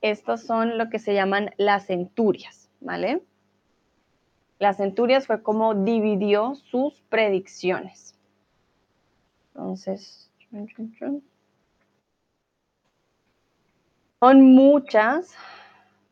Estos 0.00 0.42
son 0.42 0.78
lo 0.78 0.88
que 0.90 0.98
se 0.98 1.14
llaman 1.14 1.50
las 1.56 1.86
centurias, 1.86 2.70
¿vale? 2.80 3.22
Las 4.58 4.76
centurias 4.76 5.26
fue 5.26 5.42
como 5.42 5.74
dividió 5.74 6.54
sus 6.54 7.00
predicciones. 7.08 8.16
Entonces, 9.48 10.30
son 14.20 14.42
muchas, 14.42 15.34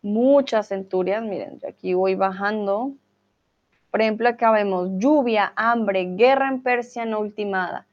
muchas 0.02 0.68
centurias. 0.68 1.22
Miren, 1.22 1.60
yo 1.60 1.68
aquí 1.68 1.94
voy 1.94 2.14
bajando. 2.14 2.92
Por 3.90 4.00
ejemplo, 4.00 4.28
acá 4.28 4.50
vemos 4.50 4.90
lluvia, 4.98 5.52
hambre, 5.56 6.16
guerra 6.16 6.48
en 6.48 6.62
Persia 6.62 7.04
no 7.04 7.20
ultimada. 7.20 7.86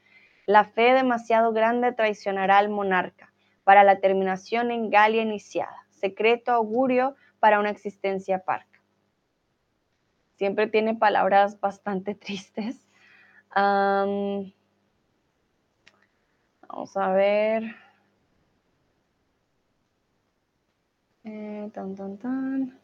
La 0.46 0.64
fe 0.64 0.92
demasiado 0.92 1.52
grande 1.52 1.92
traicionará 1.92 2.58
al 2.58 2.68
monarca 2.68 3.32
para 3.64 3.82
la 3.82 4.00
terminación 4.00 4.70
en 4.70 4.90
Galia 4.90 5.22
iniciada. 5.22 5.83
Secreto 6.04 6.52
augurio 6.52 7.16
para 7.40 7.58
una 7.58 7.70
existencia 7.70 8.44
parca. 8.44 8.78
Siempre 10.36 10.66
tiene 10.66 10.94
palabras 10.94 11.58
bastante 11.58 12.14
tristes. 12.24 12.86
vamos 13.54 14.52
a 16.94 17.08
ver. 17.12 17.74
Eh, 21.24 21.70
tan, 21.72 21.94
tan, 21.94 22.18
tan. 22.18 22.78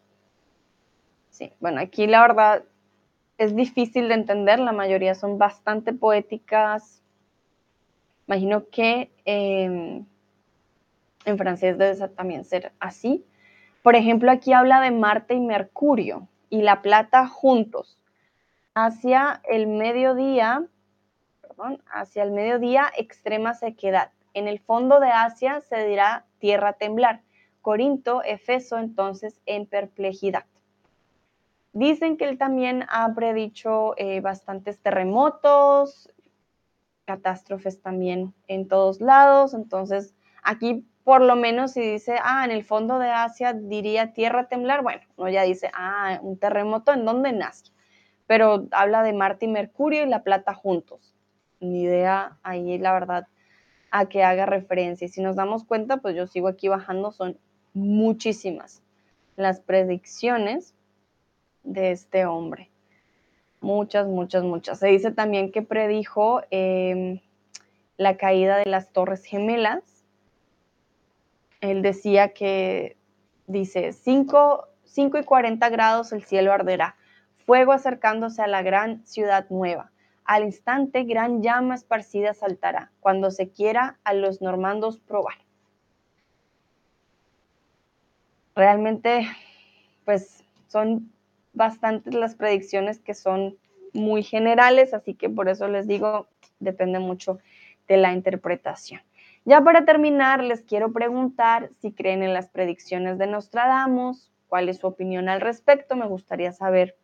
Sí, 1.28 1.52
bueno, 1.60 1.82
aquí 1.82 2.06
la 2.06 2.22
verdad 2.22 2.64
es 3.36 3.54
difícil 3.54 4.08
de 4.08 4.14
entender, 4.14 4.58
la 4.60 4.72
mayoría 4.72 5.14
son 5.14 5.36
bastante 5.36 5.92
poéticas. 5.92 7.02
Imagino 8.26 8.70
que 8.70 9.10
em, 9.26 10.06
en 11.24 11.38
francés 11.38 11.78
debe 11.78 12.08
también 12.08 12.44
ser 12.44 12.72
así. 12.80 13.24
Por 13.82 13.96
ejemplo, 13.96 14.30
aquí 14.30 14.52
habla 14.52 14.80
de 14.80 14.90
Marte 14.90 15.34
y 15.34 15.40
Mercurio 15.40 16.28
y 16.48 16.62
la 16.62 16.82
Plata 16.82 17.26
juntos. 17.26 17.98
Hacia 18.74 19.40
el 19.48 19.66
mediodía, 19.66 20.66
perdón, 21.40 21.82
hacia 21.90 22.22
el 22.22 22.30
mediodía, 22.30 22.90
extrema 22.96 23.54
sequedad. 23.54 24.10
En 24.32 24.48
el 24.48 24.60
fondo 24.60 25.00
de 25.00 25.08
Asia 25.08 25.60
se 25.60 25.86
dirá 25.86 26.24
tierra 26.38 26.74
temblar. 26.74 27.22
Corinto, 27.62 28.22
Efeso 28.22 28.78
entonces 28.78 29.40
en 29.44 29.66
perplejidad. 29.66 30.44
Dicen 31.72 32.16
que 32.16 32.24
él 32.24 32.38
también 32.38 32.84
ha 32.88 33.12
predicho 33.14 33.94
eh, 33.96 34.20
bastantes 34.20 34.78
terremotos, 34.80 36.10
catástrofes 37.04 37.80
también 37.80 38.34
en 38.48 38.66
todos 38.66 39.00
lados, 39.00 39.54
entonces 39.54 40.14
Aquí 40.42 40.86
por 41.10 41.22
lo 41.22 41.34
menos 41.34 41.72
si 41.72 41.80
dice, 41.80 42.18
ah, 42.22 42.44
en 42.44 42.52
el 42.52 42.62
fondo 42.62 43.00
de 43.00 43.10
Asia 43.10 43.52
diría 43.52 44.12
tierra 44.12 44.46
temblar, 44.46 44.84
bueno, 44.84 45.02
uno 45.16 45.28
ya 45.28 45.42
dice, 45.42 45.68
ah, 45.74 46.20
un 46.22 46.38
terremoto, 46.38 46.92
¿en 46.92 47.04
dónde 47.04 47.32
nace? 47.32 47.72
Pero 48.28 48.68
habla 48.70 49.02
de 49.02 49.12
Marte 49.12 49.46
y 49.46 49.48
Mercurio 49.48 50.04
y 50.04 50.08
la 50.08 50.22
Plata 50.22 50.54
juntos. 50.54 51.16
Ni 51.58 51.82
idea 51.82 52.38
ahí, 52.44 52.78
la 52.78 52.92
verdad, 52.92 53.26
a 53.90 54.08
que 54.08 54.22
haga 54.22 54.46
referencia. 54.46 55.06
Y 55.06 55.08
si 55.08 55.20
nos 55.20 55.34
damos 55.34 55.64
cuenta, 55.64 55.96
pues 55.96 56.14
yo 56.14 56.28
sigo 56.28 56.46
aquí 56.46 56.68
bajando, 56.68 57.10
son 57.10 57.36
muchísimas 57.74 58.80
las 59.34 59.58
predicciones 59.58 60.76
de 61.64 61.90
este 61.90 62.24
hombre. 62.24 62.70
Muchas, 63.60 64.06
muchas, 64.06 64.44
muchas. 64.44 64.78
Se 64.78 64.86
dice 64.86 65.10
también 65.10 65.50
que 65.50 65.62
predijo 65.62 66.42
em, 66.52 67.18
la 67.96 68.16
caída 68.16 68.58
de 68.58 68.66
las 68.66 68.92
Torres 68.92 69.24
Gemelas. 69.24 69.99
Él 71.60 71.82
decía 71.82 72.32
que, 72.32 72.96
dice, 73.46 73.92
5, 73.92 74.68
5 74.84 75.18
y 75.18 75.24
40 75.24 75.68
grados 75.68 76.12
el 76.12 76.24
cielo 76.24 76.52
arderá, 76.52 76.96
fuego 77.46 77.72
acercándose 77.72 78.42
a 78.42 78.46
la 78.46 78.62
gran 78.62 79.06
ciudad 79.06 79.46
nueva. 79.50 79.90
Al 80.24 80.44
instante, 80.44 81.04
gran 81.04 81.42
llama 81.42 81.74
esparcida 81.74 82.34
saltará, 82.34 82.92
cuando 83.00 83.30
se 83.30 83.50
quiera 83.50 83.98
a 84.04 84.14
los 84.14 84.40
normandos 84.40 84.98
probar. 85.00 85.34
Realmente, 88.54 89.26
pues 90.04 90.44
son 90.68 91.12
bastantes 91.52 92.14
las 92.14 92.34
predicciones 92.36 93.00
que 93.00 93.14
son 93.14 93.56
muy 93.92 94.22
generales, 94.22 94.94
así 94.94 95.14
que 95.14 95.28
por 95.28 95.48
eso 95.48 95.66
les 95.68 95.86
digo, 95.86 96.28
depende 96.60 97.00
mucho 97.00 97.38
de 97.88 97.96
la 97.96 98.12
interpretación. 98.12 99.00
Ya 99.44 99.62
para 99.62 99.84
terminar, 99.84 100.44
les 100.44 100.62
quiero 100.62 100.92
preguntar 100.92 101.70
si 101.80 101.92
creen 101.92 102.22
en 102.22 102.34
las 102.34 102.48
predicciones 102.48 103.18
de 103.18 103.26
Nostradamus, 103.26 104.30
cuál 104.48 104.68
es 104.68 104.78
su 104.78 104.86
opinión 104.86 105.28
al 105.28 105.40
respecto, 105.40 105.96
me 105.96 106.06
gustaría 106.06 106.52
saber 106.52 106.96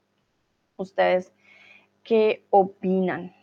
ustedes 0.76 1.32
qué 2.02 2.44
opinan. 2.50 3.34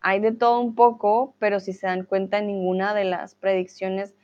Hay 0.00 0.20
de 0.20 0.32
todo 0.32 0.60
un 0.60 0.74
poco, 0.74 1.34
pero 1.38 1.58
si 1.58 1.72
se 1.72 1.86
dan 1.86 2.04
cuenta, 2.04 2.40
ninguna 2.40 2.94
de 2.94 3.04
las 3.04 3.34
predicciones 3.34 4.14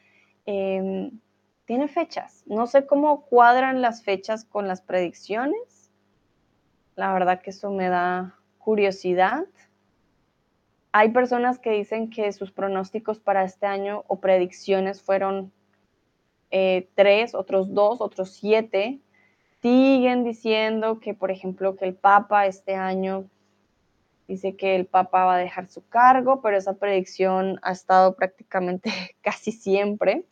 em, 0.46 1.18
tiene 1.64 1.88
fechas. 1.88 2.44
No 2.46 2.66
sé 2.66 2.86
cómo 2.86 3.22
cuadran 3.22 3.82
las 3.82 4.02
fechas 4.02 4.44
con 4.44 4.68
las 4.68 4.82
predicciones. 4.82 5.90
La 6.94 7.12
verdad 7.12 7.40
que 7.40 7.50
eso 7.50 7.70
me 7.70 7.88
da 7.88 8.38
curiosidad. 8.58 9.46
Hay 10.96 11.08
personas 11.08 11.58
que 11.58 11.72
dicen 11.72 12.08
que 12.08 12.30
sus 12.30 12.52
pronósticos 12.52 13.18
para 13.18 13.42
este 13.42 13.66
año 13.66 14.04
o 14.06 14.20
predicciones 14.20 15.02
fueron 15.02 15.52
eh, 16.52 16.88
tres, 16.94 17.34
otros 17.34 17.74
dos, 17.74 18.00
otros 18.00 18.30
siete. 18.30 19.00
Siguen 19.60 20.22
diciendo 20.22 21.00
que, 21.00 21.12
por 21.12 21.32
ejemplo, 21.32 21.74
que 21.74 21.86
el 21.86 21.96
Papa 21.96 22.46
este 22.46 22.76
año 22.76 23.28
dice 24.28 24.54
que 24.54 24.76
el 24.76 24.86
Papa 24.86 25.24
va 25.24 25.34
a 25.34 25.38
dejar 25.38 25.66
su 25.66 25.84
cargo, 25.88 26.40
pero 26.40 26.56
esa 26.56 26.74
predicción 26.74 27.58
ha 27.62 27.72
estado 27.72 28.14
prácticamente 28.14 28.92
casi 29.20 29.50
siempre. 29.50 30.24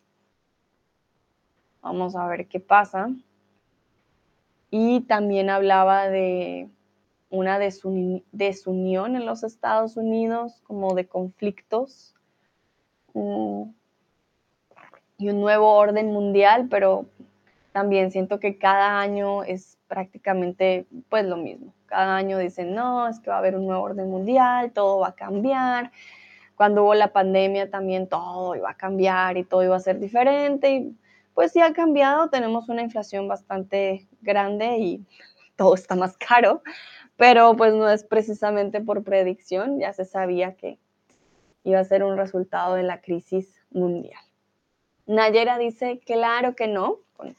Vamos 1.80 2.14
a 2.14 2.28
ver 2.28 2.46
qué 2.46 2.60
pasa. 2.60 3.08
Y 4.70 5.00
también 5.08 5.50
hablaba 5.50 6.06
de 6.06 6.70
una 7.32 7.58
desunión 7.58 9.16
en 9.16 9.24
los 9.26 9.42
Estados 9.42 9.96
Unidos, 9.96 10.62
como 10.64 10.94
de 10.94 11.08
conflictos 11.08 12.14
mm, 13.14 13.62
y 15.16 15.30
un 15.30 15.40
nuevo 15.40 15.72
orden 15.72 16.12
mundial, 16.12 16.68
pero 16.70 17.06
también 17.72 18.10
siento 18.10 18.38
que 18.38 18.58
cada 18.58 19.00
año 19.00 19.44
es 19.44 19.78
prácticamente 19.88 20.86
pues 21.08 21.24
lo 21.24 21.38
mismo. 21.38 21.72
Cada 21.86 22.16
año 22.16 22.36
dicen, 22.36 22.74
no, 22.74 23.08
es 23.08 23.18
que 23.18 23.30
va 23.30 23.36
a 23.36 23.38
haber 23.38 23.56
un 23.56 23.66
nuevo 23.66 23.82
orden 23.82 24.10
mundial, 24.10 24.72
todo 24.72 24.98
va 24.98 25.08
a 25.08 25.14
cambiar. 25.14 25.90
Cuando 26.54 26.84
hubo 26.84 26.94
la 26.94 27.12
pandemia 27.12 27.70
también 27.70 28.08
todo 28.08 28.54
iba 28.54 28.70
a 28.70 28.76
cambiar 28.76 29.38
y 29.38 29.44
todo 29.44 29.64
iba 29.64 29.76
a 29.76 29.80
ser 29.80 29.98
diferente. 29.98 30.70
Y 30.70 30.96
pues 31.32 31.52
sí 31.52 31.60
ha 31.60 31.72
cambiado, 31.72 32.28
tenemos 32.28 32.68
una 32.68 32.82
inflación 32.82 33.26
bastante 33.26 34.06
grande 34.20 34.76
y 34.78 35.06
todo 35.56 35.74
está 35.74 35.94
más 35.94 36.16
caro, 36.16 36.62
pero 37.22 37.54
pues 37.54 37.72
no 37.72 37.88
es 37.88 38.02
precisamente 38.02 38.80
por 38.80 39.04
predicción, 39.04 39.78
ya 39.78 39.92
se 39.92 40.04
sabía 40.04 40.56
que 40.56 40.80
iba 41.62 41.78
a 41.78 41.84
ser 41.84 42.02
un 42.02 42.16
resultado 42.16 42.74
de 42.74 42.82
la 42.82 43.00
crisis 43.00 43.62
mundial. 43.70 44.20
Nayera 45.06 45.56
dice, 45.56 46.00
claro 46.04 46.56
que 46.56 46.66
no, 46.66 46.96
con 47.12 47.36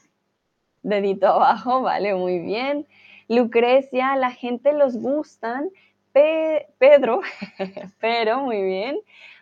dedito 0.82 1.26
abajo, 1.26 1.82
vale, 1.82 2.14
muy 2.14 2.38
bien. 2.38 2.86
Lucrecia, 3.28 4.16
la 4.16 4.30
gente 4.30 4.72
los 4.72 4.96
gustan. 4.96 5.68
Pedro, 6.12 7.20
pero 8.00 8.40
muy 8.40 8.62
bien. 8.62 8.98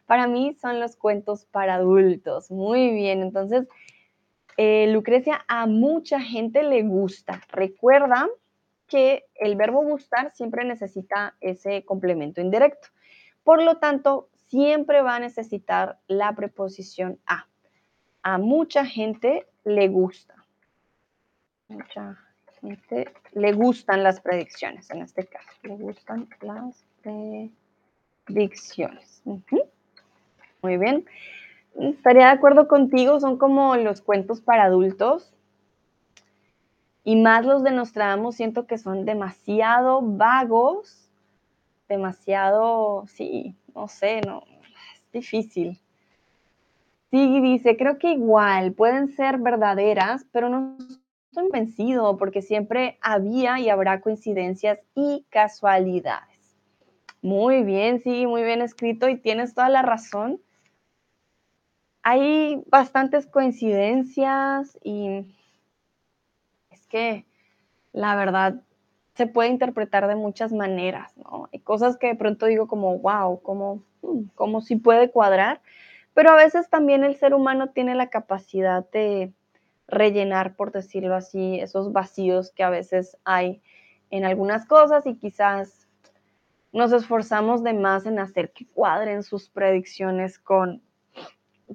Para 0.06 0.26
mí 0.26 0.56
son 0.60 0.80
los 0.80 0.96
cuentos 0.96 1.44
para 1.44 1.76
adultos, 1.76 2.50
muy 2.50 2.90
bien. 2.90 3.22
Entonces, 3.22 3.68
eh, 4.56 4.88
Lucrecia, 4.88 5.44
a 5.46 5.68
mucha 5.68 6.20
gente 6.20 6.64
le 6.64 6.82
gusta. 6.82 7.42
Recuerda 7.52 8.28
que 8.92 9.24
el 9.36 9.56
verbo 9.56 9.82
gustar 9.82 10.34
siempre 10.34 10.66
necesita 10.66 11.34
ese 11.40 11.82
complemento 11.86 12.42
indirecto. 12.42 12.88
Por 13.42 13.62
lo 13.62 13.78
tanto, 13.78 14.28
siempre 14.48 15.00
va 15.00 15.16
a 15.16 15.20
necesitar 15.20 15.98
la 16.08 16.34
preposición 16.36 17.18
a. 17.26 17.46
A 18.22 18.36
mucha 18.36 18.84
gente 18.84 19.46
le 19.64 19.88
gusta. 19.88 20.34
Mucha 21.68 22.18
gente 22.60 23.10
le 23.32 23.52
gustan 23.54 24.02
las 24.02 24.20
predicciones, 24.20 24.90
en 24.90 25.00
este 25.00 25.24
caso. 25.24 25.48
Le 25.62 25.74
gustan 25.76 26.28
las 26.42 26.84
predicciones. 28.26 29.22
Muy 30.60 30.76
bien. 30.76 31.06
Estaría 31.80 32.26
de 32.26 32.32
acuerdo 32.32 32.68
contigo, 32.68 33.20
son 33.20 33.38
como 33.38 33.74
los 33.76 34.02
cuentos 34.02 34.42
para 34.42 34.64
adultos. 34.64 35.32
Y 37.04 37.16
más 37.16 37.44
los 37.44 37.62
de 37.62 37.72
Nostradamus 37.72 38.36
siento 38.36 38.66
que 38.66 38.78
son 38.78 39.04
demasiado 39.04 40.00
vagos, 40.02 41.10
demasiado, 41.88 43.04
sí, 43.08 43.56
no 43.74 43.88
sé, 43.88 44.20
no, 44.20 44.44
es 44.94 45.12
difícil. 45.12 45.80
Sí, 47.10 47.40
dice, 47.40 47.76
creo 47.76 47.98
que 47.98 48.12
igual 48.12 48.72
pueden 48.72 49.08
ser 49.08 49.38
verdaderas, 49.38 50.24
pero 50.32 50.48
no 50.48 50.76
estoy 50.78 50.98
convencido 51.34 52.16
porque 52.16 52.40
siempre 52.40 52.98
había 53.02 53.58
y 53.58 53.68
habrá 53.68 54.00
coincidencias 54.00 54.78
y 54.94 55.26
casualidades. 55.28 56.56
Muy 57.20 57.62
bien, 57.64 58.00
sí, 58.00 58.26
muy 58.26 58.42
bien 58.42 58.62
escrito 58.62 59.08
y 59.08 59.18
tienes 59.18 59.54
toda 59.54 59.68
la 59.68 59.82
razón 59.82 60.40
hay 62.02 62.62
bastantes 62.66 63.26
coincidencias 63.26 64.78
y 64.82 65.24
que 66.92 67.26
la 67.92 68.14
verdad 68.14 68.62
se 69.14 69.26
puede 69.26 69.48
interpretar 69.48 70.06
de 70.06 70.14
muchas 70.14 70.52
maneras, 70.52 71.16
¿no? 71.16 71.48
Hay 71.52 71.60
cosas 71.60 71.96
que 71.96 72.08
de 72.08 72.14
pronto 72.14 72.46
digo 72.46 72.68
como, 72.68 72.98
wow, 72.98 73.40
como, 73.42 73.82
mm, 74.02 74.26
como 74.34 74.60
si 74.60 74.76
puede 74.76 75.10
cuadrar, 75.10 75.60
pero 76.14 76.30
a 76.30 76.36
veces 76.36 76.68
también 76.68 77.02
el 77.02 77.16
ser 77.16 77.34
humano 77.34 77.70
tiene 77.70 77.94
la 77.94 78.10
capacidad 78.10 78.88
de 78.90 79.32
rellenar, 79.88 80.54
por 80.54 80.72
decirlo 80.72 81.14
así, 81.14 81.58
esos 81.60 81.92
vacíos 81.92 82.52
que 82.52 82.62
a 82.62 82.70
veces 82.70 83.16
hay 83.24 83.62
en 84.10 84.24
algunas 84.24 84.66
cosas 84.66 85.06
y 85.06 85.16
quizás 85.16 85.88
nos 86.72 86.92
esforzamos 86.92 87.62
de 87.62 87.74
más 87.74 88.06
en 88.06 88.18
hacer 88.18 88.52
que 88.52 88.66
cuadren 88.66 89.22
sus 89.22 89.48
predicciones 89.48 90.38
con 90.38 90.82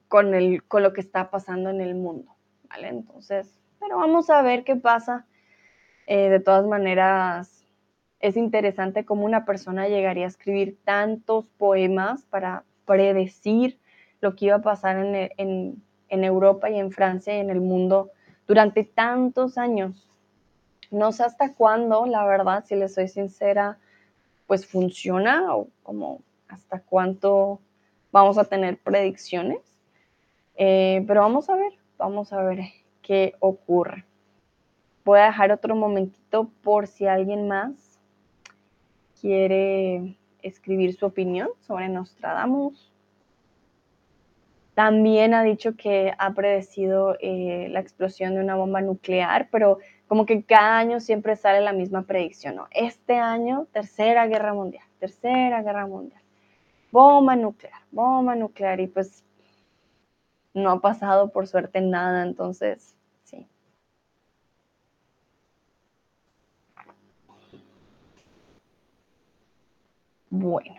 con, 0.08 0.34
el, 0.34 0.64
con 0.64 0.84
lo 0.84 0.94
que 0.94 1.02
está 1.02 1.30
pasando 1.30 1.70
en 1.70 1.82
el 1.82 1.96
mundo, 1.96 2.36
¿vale? 2.70 2.90
Entonces, 2.90 3.60
pero 3.80 3.98
vamos 3.98 4.30
a 4.30 4.42
ver 4.42 4.64
qué 4.64 4.76
pasa. 4.76 5.26
Eh, 6.08 6.30
de 6.30 6.40
todas 6.40 6.66
maneras, 6.66 7.66
es 8.20 8.38
interesante 8.38 9.06
cómo 9.06 9.26
una 9.26 9.46
persona 9.46 9.88
llegaría 9.88 10.26
a 10.26 10.30
escribir 10.30 10.78
tantos 10.84 11.48
poemas 11.58 12.24
para 12.26 12.64
predecir 12.86 13.80
lo 14.22 14.36
que 14.36 14.46
iba 14.46 14.56
a 14.56 14.62
pasar 14.62 14.98
en, 14.98 15.30
en, 15.38 15.84
en 16.10 16.24
Europa 16.24 16.70
y 16.70 16.80
en 16.80 16.92
Francia 16.92 17.36
y 17.36 17.40
en 17.40 17.50
el 17.50 17.62
mundo 17.62 18.12
durante 18.48 18.84
tantos 18.84 19.58
años. 19.58 20.10
No 20.90 21.12
sé 21.12 21.24
hasta 21.24 21.54
cuándo, 21.54 22.06
la 22.06 22.26
verdad, 22.26 22.64
si 22.66 22.76
le 22.76 22.88
soy 22.88 23.10
sincera, 23.10 23.78
pues 24.48 24.66
funciona 24.66 25.54
o 25.56 25.68
como 25.84 26.22
hasta 26.48 26.80
cuánto 26.80 27.60
vamos 28.12 28.38
a 28.38 28.46
tener 28.46 28.78
predicciones. 28.78 29.60
Eh, 30.56 31.04
pero 31.06 31.22
vamos 31.22 31.50
a 31.50 31.56
ver, 31.56 31.74
vamos 31.98 32.34
a 32.34 32.42
ver 32.42 32.60
qué 33.08 33.36
ocurre. 33.40 34.04
Voy 35.06 35.20
a 35.20 35.28
dejar 35.28 35.54
otro 35.54 35.76
momentito 35.78 36.52
por 36.62 36.88
si 36.88 37.08
alguien 37.08 37.48
más 37.48 37.98
quiere 39.22 40.18
escribir 40.42 40.94
su 40.94 41.06
opinión 41.06 41.50
sobre 41.62 41.88
Nostradamus. 41.88 42.92
También 44.74 45.34
ha 45.34 45.42
dicho 45.42 45.76
que 45.78 46.14
ha 46.20 46.34
predecido 46.34 47.16
eh, 47.22 47.70
la 47.72 47.80
explosión 47.80 48.36
de 48.36 48.42
una 48.42 48.56
bomba 48.56 48.82
nuclear, 48.82 49.48
pero 49.52 49.80
como 50.08 50.26
que 50.26 50.44
cada 50.44 50.78
año 50.78 51.00
siempre 51.00 51.38
sale 51.38 51.62
la 51.62 51.72
misma 51.72 52.04
predicción, 52.04 52.58
¿no? 52.58 52.68
Este 52.72 53.16
año, 53.16 53.68
tercera 53.72 54.28
guerra 54.28 54.54
mundial, 54.54 54.84
tercera 55.00 55.64
guerra 55.64 55.88
mundial, 55.88 56.22
bomba 56.92 57.38
nuclear, 57.38 57.82
bomba 57.92 58.36
nuclear, 58.36 58.82
y 58.82 58.88
pues 58.88 59.24
no 60.58 60.72
ha 60.72 60.82
pasado 60.82 61.30
por 61.30 61.48
suerte 61.48 61.82
nada, 61.82 62.24
entonces, 62.24 62.96
sí. 63.24 63.48
Bueno, 70.30 70.76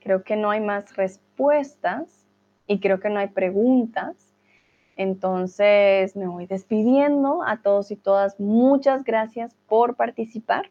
creo 0.00 0.24
que 0.24 0.36
no 0.36 0.50
hay 0.50 0.60
más 0.60 0.96
respuestas 0.96 2.26
y 2.66 2.80
creo 2.80 2.98
que 3.00 3.10
no 3.10 3.20
hay 3.20 3.28
preguntas. 3.28 4.16
Entonces 4.96 6.16
me 6.16 6.26
voy 6.26 6.46
despidiendo 6.46 7.42
a 7.42 7.58
todos 7.58 7.90
y 7.90 7.96
todas. 7.96 8.38
Muchas 8.40 9.04
gracias 9.04 9.54
por 9.68 9.96
participar. 9.96 10.70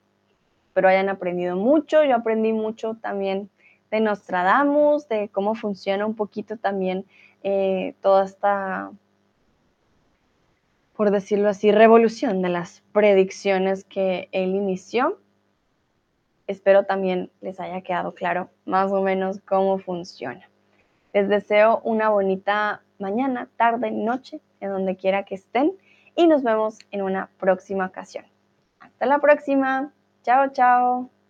Espero 0.67 0.87
hayan 0.87 1.09
aprendido 1.09 1.55
mucho. 1.55 2.03
Yo 2.03 2.15
aprendí 2.15 2.53
mucho 2.53 2.95
también 3.01 3.49
de 3.89 3.99
Nostradamus, 3.99 5.07
de 5.09 5.29
cómo 5.29 5.53
funciona 5.53 6.05
un 6.05 6.15
poquito 6.15 6.57
también 6.57 7.05
eh, 7.43 7.95
toda 8.01 8.25
esta, 8.25 8.91
por 10.95 11.11
decirlo 11.11 11.49
así, 11.49 11.71
revolución 11.71 12.41
de 12.41 12.49
las 12.49 12.81
predicciones 12.91 13.83
que 13.83 14.29
él 14.31 14.55
inició. 14.55 15.19
Espero 16.47 16.85
también 16.85 17.31
les 17.41 17.59
haya 17.59 17.81
quedado 17.81 18.13
claro 18.13 18.49
más 18.65 18.91
o 18.91 19.01
menos 19.01 19.39
cómo 19.45 19.79
funciona. 19.79 20.49
Les 21.13 21.27
deseo 21.27 21.81
una 21.83 22.09
bonita 22.09 22.81
mañana, 22.99 23.49
tarde, 23.57 23.91
noche, 23.91 24.39
en 24.59 24.69
donde 24.69 24.95
quiera 24.95 25.23
que 25.23 25.35
estén 25.35 25.73
y 26.15 26.27
nos 26.27 26.43
vemos 26.43 26.79
en 26.91 27.01
una 27.01 27.29
próxima 27.39 27.85
ocasión. 27.85 28.25
Hasta 28.79 29.05
la 29.05 29.19
próxima. 29.19 29.91
Chao, 30.23 30.49
chao. 30.51 31.20